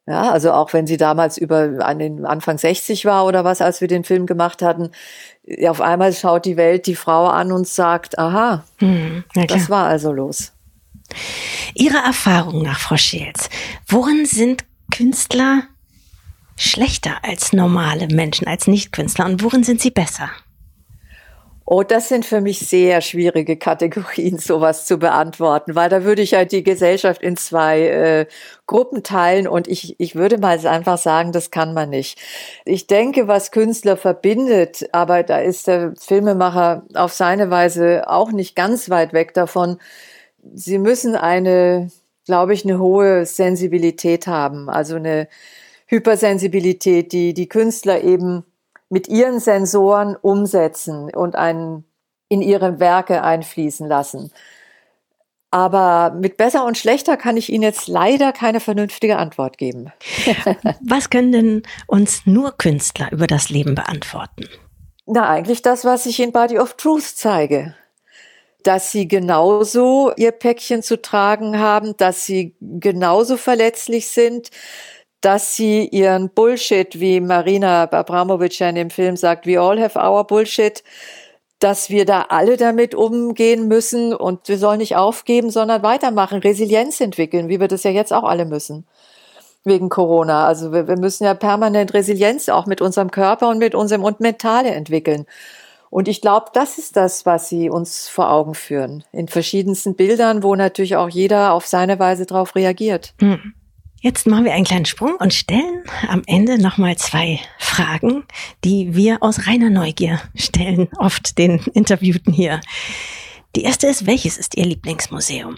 Ja, 0.07 0.33
also 0.33 0.53
auch 0.53 0.73
wenn 0.73 0.87
sie 0.87 0.97
damals 0.97 1.39
über 1.39 1.79
an 1.79 2.01
den 2.01 2.27
Anfang 2.27 2.59
60 2.59 3.05
war 3.05 3.25
oder 3.25 3.45
was, 3.45 3.61
als 3.61 3.81
wir 3.81 3.87
den 3.87 4.03
Film 4.03 4.27
gemacht 4.27 4.61
hatten, 4.61 4.91
auf 5.69 5.81
einmal 5.81 6.13
schaut 6.13 6.45
die 6.45 6.57
Welt 6.57 6.87
die 6.87 6.97
Frau 6.97 7.27
an 7.29 7.53
und 7.53 7.69
sagt, 7.69 8.19
aha, 8.19 8.65
hm, 8.79 9.23
das 9.47 9.71
war 9.71 9.87
also 9.87 10.11
los. 10.11 10.53
Ihrer 11.75 12.05
Erfahrung 12.05 12.63
nach, 12.63 12.81
Frau 12.81 12.97
Scheels, 12.97 13.49
worin 13.87 14.27
sind 14.27 14.65
Künstler 14.91 15.63
schlechter 16.63 17.17
als 17.23 17.53
normale 17.53 18.09
Menschen, 18.09 18.47
als 18.47 18.67
Nichtkünstler 18.67 19.27
und 19.27 19.43
worin 19.43 19.65
sind 19.65 19.81
sie 19.81 19.91
besser? 19.91 20.31
Oh, 21.65 21.85
das 21.85 22.09
sind 22.09 22.27
für 22.27 22.41
mich 22.41 22.59
sehr 22.59 23.01
schwierige 23.01 23.57
Kategorien, 23.57 24.37
sowas 24.39 24.85
zu 24.85 24.99
beantworten, 24.99 25.75
weil 25.75 25.89
da 25.89 26.03
würde 26.05 26.21
ich 26.21 26.35
halt 26.35 26.53
die 26.53 26.65
Gesellschaft 26.65 27.23
in 27.23 27.37
zwei 27.37 27.81
äh, 27.81 28.27
Gruppen 28.67 29.03
teilen 29.03 29.47
und 29.47 29.69
ich, 29.69 29.99
ich 29.99 30.17
würde 30.17 30.39
mal 30.39 30.59
einfach 30.67 30.99
sagen, 30.99 31.31
das 31.33 31.51
kann 31.51 31.73
man 31.73 31.91
nicht. 31.91 32.21
Ich 32.65 32.89
denke, 32.89 33.29
was 33.29 33.53
Künstler 33.53 33.97
verbindet, 33.97 34.89
aber 34.93 35.23
da 35.23 35.39
ist 35.39 35.69
der 35.69 35.95
Filmemacher 35.99 36.83
auf 36.95 37.13
seine 37.13 37.49
Weise 37.51 38.09
auch 38.09 38.33
nicht 38.33 38.57
ganz 38.57 38.91
weit 38.91 39.13
weg 39.13 39.33
davon. 39.33 39.79
Sie 40.55 40.79
müssen 40.79 41.15
eine, 41.15 41.91
glaube 42.27 42.55
ich, 42.55 42.65
eine 42.65 42.81
hohe 42.81 43.25
Sensibilität 43.25 44.27
haben, 44.27 44.69
also 44.69 44.97
eine 44.97 45.29
Hypersensibilität, 45.93 47.13
die 47.13 47.35
die 47.35 47.49
Künstler 47.49 48.03
eben 48.03 48.45
mit 48.89 49.09
ihren 49.09 49.41
Sensoren 49.41 50.17
umsetzen 50.17 51.15
und 51.15 51.37
einen 51.37 51.85
in 52.29 52.41
ihre 52.41 52.81
Werke 52.81 53.23
einfließen 53.23 53.87
lassen. 53.87 54.33
Aber 55.51 56.17
mit 56.19 56.39
besser 56.39 56.65
und 56.65 56.79
schlechter 56.79 57.19
kann 57.19 57.37
ich 57.37 57.53
Ihnen 57.53 57.63
jetzt 57.63 57.87
leider 57.87 58.33
keine 58.33 58.59
vernünftige 58.59 59.19
Antwort 59.19 59.59
geben. 59.59 59.93
was 60.81 61.11
können 61.11 61.31
denn 61.31 61.63
uns 61.87 62.23
nur 62.25 62.57
Künstler 62.57 63.13
über 63.13 63.27
das 63.27 63.51
Leben 63.51 63.75
beantworten? 63.75 64.49
Na, 65.05 65.29
eigentlich 65.29 65.61
das, 65.61 65.85
was 65.85 66.07
ich 66.07 66.21
in 66.21 66.33
Body 66.33 66.59
of 66.59 66.75
Truth 66.75 67.05
zeige. 67.05 67.75
Dass 68.63 68.93
sie 68.93 69.09
genauso 69.09 70.13
ihr 70.17 70.33
Päckchen 70.33 70.83
zu 70.83 71.03
tragen 71.03 71.59
haben, 71.59 71.97
dass 71.99 72.25
sie 72.25 72.57
genauso 72.61 73.37
verletzlich 73.37 74.09
sind, 74.09 74.49
dass 75.23 75.57
sie 75.57 75.87
ihren 75.87 76.29
Bullshit, 76.29 77.01
wie 77.01 77.21
Marina 77.21 77.85
Abramovic 77.91 78.59
ja 78.59 78.69
in 78.69 78.75
dem 78.75 78.91
Film 78.91 79.17
sagt, 79.17 79.47
we 79.47 79.59
all 79.59 79.81
have 79.81 79.99
our 79.99 80.27
Bullshit, 80.27 80.83
dass 81.61 81.91
wir 81.91 82.05
da 82.05 82.27
alle 82.29 82.57
damit 82.57 82.95
umgehen 82.95 83.69
müssen 83.69 84.15
und 84.15 84.49
wir 84.49 84.59
sollen 84.59 84.79
nicht 84.79 84.97
aufgeben, 84.97 85.51
sondern 85.51 85.83
weitermachen, 85.83 86.41
Resilienz 86.41 87.01
entwickeln, 87.01 87.49
wie 87.49 87.61
wir 87.61 87.69
das 87.69 87.85
ja 87.85 87.93
jetzt 87.93 88.13
auch 88.13 88.25
alle 88.25 88.45
müssen 88.45 88.85
wegen 89.65 89.89
Corona. 89.89 90.47
Also 90.47 90.73
wir, 90.73 90.89
wir 90.89 90.99
müssen 90.99 91.25
ja 91.25 91.35
permanent 91.35 91.95
Resilienz 91.95 92.49
auch 92.49 92.67
mit 92.67 92.81
unserem 92.81 93.13
Körper 93.13 93.49
und 93.49 93.59
mit 93.59 93.77
unserem 93.77 94.03
und 94.03 94.19
Mentale 94.19 94.71
entwickeln. 94.71 95.25
Und 95.89 96.09
ich 96.09 96.21
glaube, 96.21 96.47
das 96.53 96.79
ist 96.79 96.97
das, 96.97 97.27
was 97.27 97.49
sie 97.49 97.71
uns 97.71 98.09
vor 98.09 98.33
Augen 98.33 98.55
führen. 98.55 99.05
In 99.13 99.29
verschiedensten 99.29 99.95
Bildern, 99.95 100.43
wo 100.43 100.57
natürlich 100.57 100.97
auch 100.97 101.09
jeder 101.09 101.53
auf 101.53 101.67
seine 101.67 101.99
Weise 101.99 102.27
darauf 102.27 102.57
reagiert. 102.57 103.15
Mhm. 103.21 103.55
Jetzt 104.05 104.27
machen 104.27 104.45
wir 104.45 104.53
einen 104.53 104.65
kleinen 104.65 104.85
Sprung 104.85 105.15
und 105.15 105.33
stellen 105.33 105.85
am 106.09 106.25
Ende 106.27 106.61
nochmal 106.61 106.97
zwei 106.97 107.39
Fragen, 107.57 108.25
die 108.65 108.97
wir 108.97 109.19
aus 109.23 109.47
reiner 109.47 109.71
Neugier 109.71 110.21
stellen, 110.35 110.89
oft 110.99 111.39
den 111.39 111.61
Interviewten 111.73 112.33
hier. 112.33 112.61
Die 113.55 113.63
erste 113.63 113.87
ist, 113.87 114.05
welches 114.05 114.39
ist 114.39 114.57
Ihr 114.57 114.67
Lieblingsmuseum? 114.67 115.57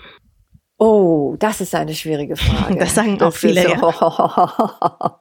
Oh, 0.76 1.36
das 1.38 1.62
ist 1.62 1.74
eine 1.74 1.94
schwierige 1.94 2.36
Frage. 2.36 2.76
Das 2.78 2.94
sagen 2.94 3.14
auch 3.14 3.30
das 3.30 3.38
viele. 3.38 3.64
Ist, 3.64 3.80
ja. 3.80 5.20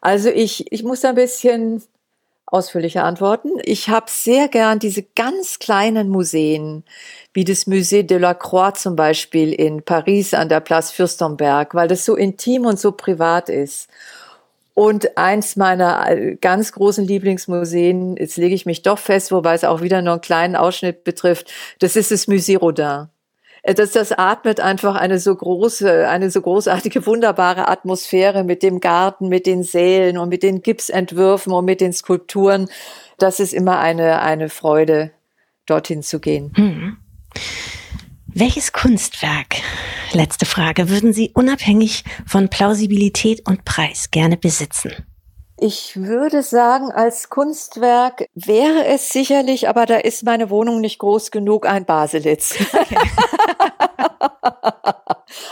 Also 0.00 0.28
ich, 0.28 0.70
ich 0.70 0.84
muss 0.84 1.04
ein 1.04 1.16
bisschen 1.16 1.82
ausführlicher 2.50 3.04
antworten. 3.04 3.50
Ich 3.62 3.88
habe 3.88 4.06
sehr 4.08 4.48
gern 4.48 4.78
diese 4.78 5.02
ganz 5.14 5.58
kleinen 5.58 6.08
Museen, 6.08 6.84
wie 7.32 7.44
das 7.44 7.66
Musée 7.66 8.02
de 8.02 8.18
la 8.18 8.34
Croix 8.34 8.74
zum 8.74 8.96
Beispiel 8.96 9.52
in 9.52 9.82
Paris 9.82 10.34
an 10.34 10.48
der 10.48 10.60
Place 10.60 10.90
Fürstenberg, 10.90 11.74
weil 11.74 11.88
das 11.88 12.04
so 12.04 12.16
intim 12.16 12.64
und 12.66 12.78
so 12.78 12.92
privat 12.92 13.48
ist. 13.48 13.88
Und 14.74 15.18
eins 15.18 15.56
meiner 15.56 16.08
äh, 16.08 16.36
ganz 16.36 16.70
großen 16.72 17.04
Lieblingsmuseen, 17.04 18.16
jetzt 18.16 18.36
lege 18.36 18.54
ich 18.54 18.64
mich 18.64 18.82
doch 18.82 18.98
fest, 18.98 19.32
wobei 19.32 19.54
es 19.54 19.64
auch 19.64 19.80
wieder 19.82 20.02
nur 20.02 20.12
einen 20.12 20.20
kleinen 20.20 20.54
Ausschnitt 20.54 21.02
betrifft, 21.02 21.52
das 21.80 21.96
ist 21.96 22.12
das 22.12 22.28
Musée 22.28 22.56
Rodin. 22.56 23.08
Das, 23.74 23.92
das 23.92 24.12
atmet 24.12 24.60
einfach 24.60 24.94
eine 24.94 25.18
so 25.18 25.34
große, 25.34 26.08
eine 26.08 26.30
so 26.30 26.40
großartige, 26.40 27.04
wunderbare 27.06 27.68
Atmosphäre 27.68 28.42
mit 28.42 28.62
dem 28.62 28.80
Garten, 28.80 29.28
mit 29.28 29.46
den 29.46 29.62
Sälen 29.62 30.16
und 30.16 30.30
mit 30.30 30.42
den 30.42 30.62
Gipsentwürfen 30.62 31.52
und 31.52 31.64
mit 31.64 31.80
den 31.80 31.92
Skulpturen. 31.92 32.70
Das 33.18 33.40
ist 33.40 33.52
immer 33.52 33.78
eine, 33.78 34.22
eine 34.22 34.48
Freude, 34.48 35.10
dorthin 35.66 36.02
zu 36.02 36.18
gehen. 36.18 36.52
Hm. 36.54 36.96
Welches 38.26 38.72
Kunstwerk, 38.72 39.56
letzte 40.12 40.46
Frage, 40.46 40.88
würden 40.88 41.12
Sie 41.12 41.32
unabhängig 41.34 42.04
von 42.26 42.48
Plausibilität 42.48 43.46
und 43.46 43.64
Preis 43.64 44.10
gerne 44.10 44.36
besitzen? 44.36 44.92
Ich 45.60 45.96
würde 45.96 46.42
sagen, 46.42 46.92
als 46.92 47.30
Kunstwerk 47.30 48.26
wäre 48.34 48.86
es 48.86 49.08
sicherlich, 49.08 49.68
aber 49.68 49.86
da 49.86 49.96
ist 49.96 50.22
meine 50.22 50.50
Wohnung 50.50 50.80
nicht 50.80 51.00
groß 51.00 51.32
genug, 51.32 51.66
ein 51.66 51.84
Baselitz. 51.84 52.54
Okay. 52.72 52.96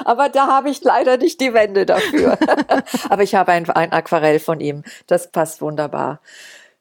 aber 0.04 0.28
da 0.28 0.46
habe 0.46 0.70
ich 0.70 0.82
leider 0.84 1.16
nicht 1.16 1.40
die 1.40 1.54
Wände 1.54 1.86
dafür. 1.86 2.38
aber 3.08 3.24
ich 3.24 3.34
habe 3.34 3.50
ein, 3.50 3.68
ein 3.70 3.92
Aquarell 3.92 4.38
von 4.38 4.60
ihm. 4.60 4.84
Das 5.08 5.32
passt 5.32 5.60
wunderbar. 5.60 6.20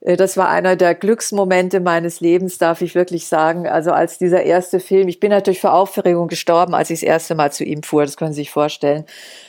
Äh, 0.02 0.18
das 0.18 0.38
war 0.38 0.50
einer 0.50 0.76
der 0.76 0.94
Glücksmomente 0.94 1.80
meines 1.80 2.20
Lebens, 2.20 2.60
darf 2.60 2.82
ich 2.82 2.96
wirklich 2.96 3.28
sagen. 3.28 3.68
Also 3.68 3.92
als 3.92 4.18
dieser 4.18 4.44
erste 4.44 4.80
Film, 4.80 5.08
ich 5.08 5.20
bin 5.20 5.32
natürlich 5.32 5.62
vor 5.62 5.74
Aufregung 5.74 6.28
gestorben, 6.28 6.76
als 6.76 6.92
ich 6.92 7.00
das 7.00 7.08
erste 7.08 7.36
Mal 7.36 7.52
zu 7.52 7.64
ihm 7.64 7.82
fuhr, 7.84 8.04
das 8.04 8.18
können 8.18 8.34
Sie 8.34 8.42
sich 8.42 8.52
vorstellen. 8.52 9.06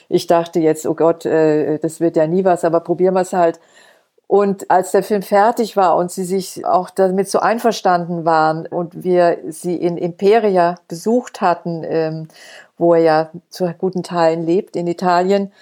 Ich 0.08 0.26
dachte 0.26 0.60
jetzt, 0.60 0.86
oh 0.86 0.94
Gott, 0.94 1.26
äh, 1.26 1.78
das 1.78 2.00
wird 2.00 2.16
ja 2.16 2.26
nie 2.26 2.44
was, 2.44 2.64
aber 2.64 2.80
probieren 2.80 3.14
wir 3.14 3.22
es 3.22 3.32
halt. 3.32 3.60
Und 4.28 4.70
als 4.70 4.90
der 4.90 5.04
Film 5.04 5.22
fertig 5.22 5.76
war 5.76 5.96
und 5.96 6.10
sie 6.10 6.24
sich 6.24 6.66
auch 6.66 6.90
damit 6.90 7.28
so 7.28 7.38
einverstanden 7.38 8.24
waren 8.24 8.66
und 8.66 9.04
wir 9.04 9.38
sie 9.48 9.76
in 9.76 9.96
Imperia 9.96 10.76
besucht 10.88 11.40
hatten, 11.40 11.84
ähm, 11.84 12.28
wo 12.76 12.94
er 12.94 13.00
ja 13.00 13.30
zu 13.50 13.72
guten 13.78 14.02
Teilen 14.02 14.44
lebt 14.44 14.74
in 14.74 14.88
Italien, 14.88 15.52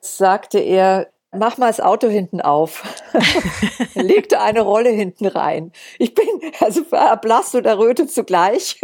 sagte 0.00 0.58
er, 0.58 1.06
mach 1.32 1.56
mal 1.56 1.68
das 1.68 1.80
Auto 1.80 2.08
hinten 2.08 2.42
auf. 2.42 2.82
legte 3.94 4.40
eine 4.40 4.60
Rolle 4.60 4.90
hinten 4.90 5.26
rein. 5.26 5.72
Ich 5.98 6.14
bin 6.14 6.26
also 6.60 6.82
erblasst 6.90 7.54
und 7.54 7.66
errötet 7.66 8.10
zugleich. 8.12 8.80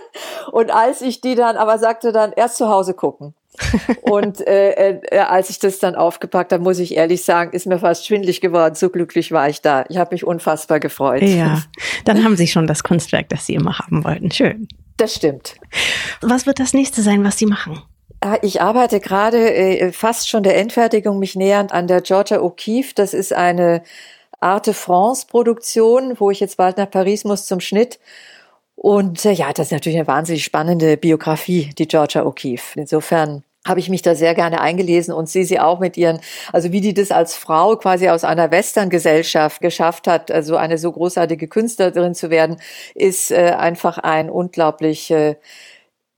und 0.52 0.70
als 0.70 1.02
ich 1.02 1.20
die 1.20 1.34
dann, 1.34 1.56
aber 1.56 1.78
sagte 1.78 2.12
dann, 2.12 2.32
erst 2.32 2.56
zu 2.56 2.68
Hause 2.68 2.94
gucken. 2.94 3.34
Und 4.02 4.46
äh, 4.46 5.00
äh, 5.00 5.18
als 5.18 5.50
ich 5.50 5.58
das 5.58 5.78
dann 5.78 5.94
aufgepackt 5.94 6.52
habe, 6.52 6.62
muss 6.62 6.78
ich 6.78 6.96
ehrlich 6.96 7.24
sagen, 7.24 7.52
ist 7.52 7.66
mir 7.66 7.78
fast 7.78 8.06
schwindlig 8.06 8.40
geworden. 8.40 8.74
So 8.74 8.90
glücklich 8.90 9.32
war 9.32 9.48
ich 9.48 9.60
da. 9.60 9.84
Ich 9.88 9.98
habe 9.98 10.14
mich 10.14 10.24
unfassbar 10.24 10.80
gefreut. 10.80 11.22
Ja, 11.22 11.62
dann 12.04 12.24
haben 12.24 12.36
Sie 12.36 12.46
schon 12.46 12.66
das 12.66 12.82
Kunstwerk, 12.82 13.28
das 13.28 13.46
Sie 13.46 13.54
immer 13.54 13.78
haben 13.78 14.04
wollten. 14.04 14.30
Schön. 14.30 14.68
Das 14.96 15.14
stimmt. 15.14 15.54
Was 16.20 16.46
wird 16.46 16.58
das 16.58 16.74
nächste 16.74 17.02
sein, 17.02 17.24
was 17.24 17.38
Sie 17.38 17.46
machen? 17.46 17.80
Ah, 18.20 18.38
ich 18.42 18.60
arbeite 18.60 18.98
gerade 18.98 19.54
äh, 19.54 19.92
fast 19.92 20.28
schon 20.28 20.42
der 20.42 20.56
Endfertigung 20.56 21.20
mich 21.20 21.36
nähernd 21.36 21.72
an 21.72 21.86
der 21.86 22.00
Georgia 22.00 22.38
O'Keeffe. 22.38 22.92
Das 22.96 23.14
ist 23.14 23.32
eine 23.32 23.82
Arte 24.40 24.74
France 24.74 25.26
Produktion, 25.28 26.14
wo 26.18 26.30
ich 26.30 26.40
jetzt 26.40 26.56
bald 26.56 26.78
nach 26.78 26.90
Paris 26.90 27.24
muss 27.24 27.46
zum 27.46 27.60
Schnitt. 27.60 28.00
Und 28.74 29.24
äh, 29.24 29.32
ja, 29.32 29.52
das 29.52 29.68
ist 29.68 29.72
natürlich 29.72 29.98
eine 29.98 30.06
wahnsinnig 30.06 30.44
spannende 30.44 30.96
Biografie, 30.96 31.70
die 31.78 31.86
Georgia 31.88 32.22
O'Keeffe. 32.22 32.76
Insofern 32.76 33.44
habe 33.68 33.80
ich 33.80 33.88
mich 33.88 34.02
da 34.02 34.14
sehr 34.14 34.34
gerne 34.34 34.60
eingelesen 34.60 35.14
und 35.14 35.28
sehe 35.28 35.44
sie 35.44 35.60
auch 35.60 35.78
mit 35.78 35.96
ihren, 35.96 36.20
also 36.52 36.72
wie 36.72 36.80
die 36.80 36.94
das 36.94 37.10
als 37.10 37.36
Frau 37.36 37.76
quasi 37.76 38.08
aus 38.08 38.24
einer 38.24 38.50
Western-Gesellschaft 38.50 39.60
geschafft 39.60 40.06
hat, 40.06 40.30
also 40.30 40.56
eine 40.56 40.78
so 40.78 40.90
großartige 40.92 41.48
Künstlerin 41.48 42.14
zu 42.14 42.30
werden, 42.30 42.56
ist 42.94 43.30
äh, 43.30 43.54
einfach 43.56 43.98
ein 43.98 44.30
unglaublich 44.30 45.10
äh, 45.10 45.36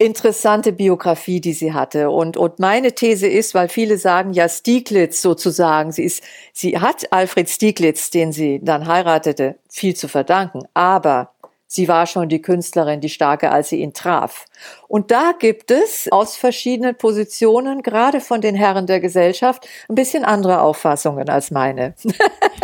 interessante 0.01 0.73
Biografie, 0.73 1.43
die 1.43 1.53
sie 1.53 1.75
hatte. 1.75 2.09
Und, 2.09 2.39
und 2.39 2.59
meine 2.59 2.95
These 2.95 3.27
ist, 3.27 3.55
weil 3.55 3.69
viele 3.69 3.99
sagen 3.99 4.33
ja 4.33 4.49
Stieglitz 4.49 5.21
sozusagen, 5.21 5.93
sie 5.93 6.05
ist, 6.05 6.25
sie 6.55 6.79
hat 6.79 7.13
Alfred 7.13 7.51
Stieglitz, 7.51 8.09
den 8.09 8.33
sie 8.33 8.61
dann 8.63 8.87
heiratete, 8.87 9.57
viel 9.69 9.95
zu 9.95 10.09
verdanken. 10.09 10.63
Aber 10.73 11.35
Sie 11.73 11.87
war 11.87 12.09
schon 12.09 12.29
die 12.29 12.43
Künstlerin, 12.43 13.01
die 13.01 13.09
starke, 13.09 13.53
als 13.53 13.69
sie 13.69 13.81
ihn 13.81 13.93
traf. 13.93 14.47
Und 14.89 15.13
da 15.13 15.31
gibt 15.39 15.71
es 15.71 16.09
aus 16.11 16.35
verschiedenen 16.35 16.97
Positionen, 16.97 17.85
gerade 17.85 18.21
von 18.21 18.41
den 18.41 18.57
Herren 18.57 18.89
der 18.89 18.99
Gesellschaft, 18.99 19.69
ein 19.89 19.95
bisschen 19.95 20.25
andere 20.25 20.63
Auffassungen 20.63 21.29
als 21.29 21.53
meine. 21.53 21.95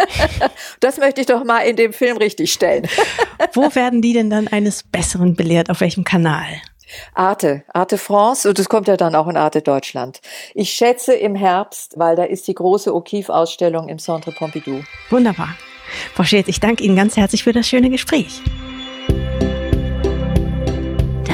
das 0.80 0.98
möchte 0.98 1.20
ich 1.20 1.28
doch 1.28 1.44
mal 1.44 1.60
in 1.60 1.76
dem 1.76 1.92
Film 1.92 2.16
richtig 2.16 2.52
stellen. 2.52 2.88
Wo 3.52 3.72
werden 3.76 4.02
die 4.02 4.12
denn 4.12 4.28
dann 4.28 4.48
eines 4.48 4.82
Besseren 4.82 5.36
belehrt? 5.36 5.70
Auf 5.70 5.82
welchem 5.82 6.02
Kanal? 6.02 6.48
Arte, 7.14 7.62
Arte 7.72 7.98
France 7.98 8.48
und 8.48 8.58
das 8.58 8.68
kommt 8.68 8.88
ja 8.88 8.96
dann 8.96 9.14
auch 9.14 9.28
in 9.28 9.36
Arte 9.36 9.62
Deutschland. 9.62 10.20
Ich 10.52 10.70
schätze 10.70 11.14
im 11.14 11.36
Herbst, 11.36 11.94
weil 11.96 12.16
da 12.16 12.24
ist 12.24 12.48
die 12.48 12.54
große 12.54 12.90
O'Keeffe-Ausstellung 12.90 13.88
im 13.88 14.00
Centre 14.00 14.32
Pompidou. 14.32 14.82
Wunderbar. 15.10 15.54
Frau 16.14 16.24
Schätz, 16.24 16.48
ich 16.48 16.58
danke 16.58 16.82
Ihnen 16.82 16.96
ganz 16.96 17.16
herzlich 17.16 17.44
für 17.44 17.52
das 17.52 17.68
schöne 17.68 17.88
Gespräch. 17.88 18.42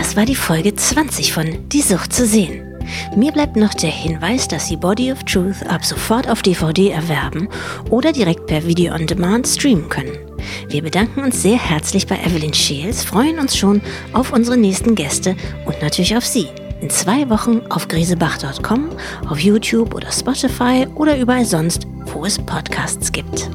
Das 0.02 0.16
war 0.16 0.26
die 0.26 0.34
Folge 0.34 0.74
20 0.74 1.32
von 1.32 1.68
Die 1.68 1.80
Sucht 1.80 2.12
zu 2.12 2.26
sehen. 2.26 2.76
Mir 3.14 3.30
bleibt 3.30 3.54
noch 3.54 3.72
der 3.72 3.92
Hinweis, 3.92 4.48
dass 4.48 4.66
Sie 4.66 4.74
Body 4.74 5.12
of 5.12 5.22
Truth 5.22 5.64
ab 5.68 5.84
sofort 5.84 6.28
auf 6.28 6.42
DVD 6.42 6.88
erwerben 6.88 7.48
oder 7.88 8.10
direkt 8.10 8.48
per 8.48 8.66
Video 8.66 8.92
on 8.94 9.06
Demand 9.06 9.46
streamen 9.46 9.88
können. 9.88 10.18
Wir 10.68 10.82
bedanken 10.82 11.20
uns 11.20 11.40
sehr 11.40 11.56
herzlich 11.56 12.08
bei 12.08 12.16
Evelyn 12.16 12.52
Scheels, 12.52 13.04
freuen 13.04 13.38
uns 13.38 13.56
schon 13.56 13.80
auf 14.12 14.32
unsere 14.32 14.56
nächsten 14.56 14.96
Gäste 14.96 15.36
und 15.66 15.80
natürlich 15.80 16.16
auf 16.16 16.26
Sie. 16.26 16.48
In 16.80 16.90
zwei 16.90 17.30
Wochen 17.30 17.60
auf 17.68 17.86
grisebach.com, 17.86 18.88
auf 19.30 19.38
YouTube 19.38 19.94
oder 19.94 20.10
Spotify 20.10 20.84
oder 20.96 21.16
überall 21.16 21.44
sonst, 21.44 21.86
wo 22.12 22.24
es 22.24 22.38
Podcasts 22.38 23.12
gibt. 23.12 23.48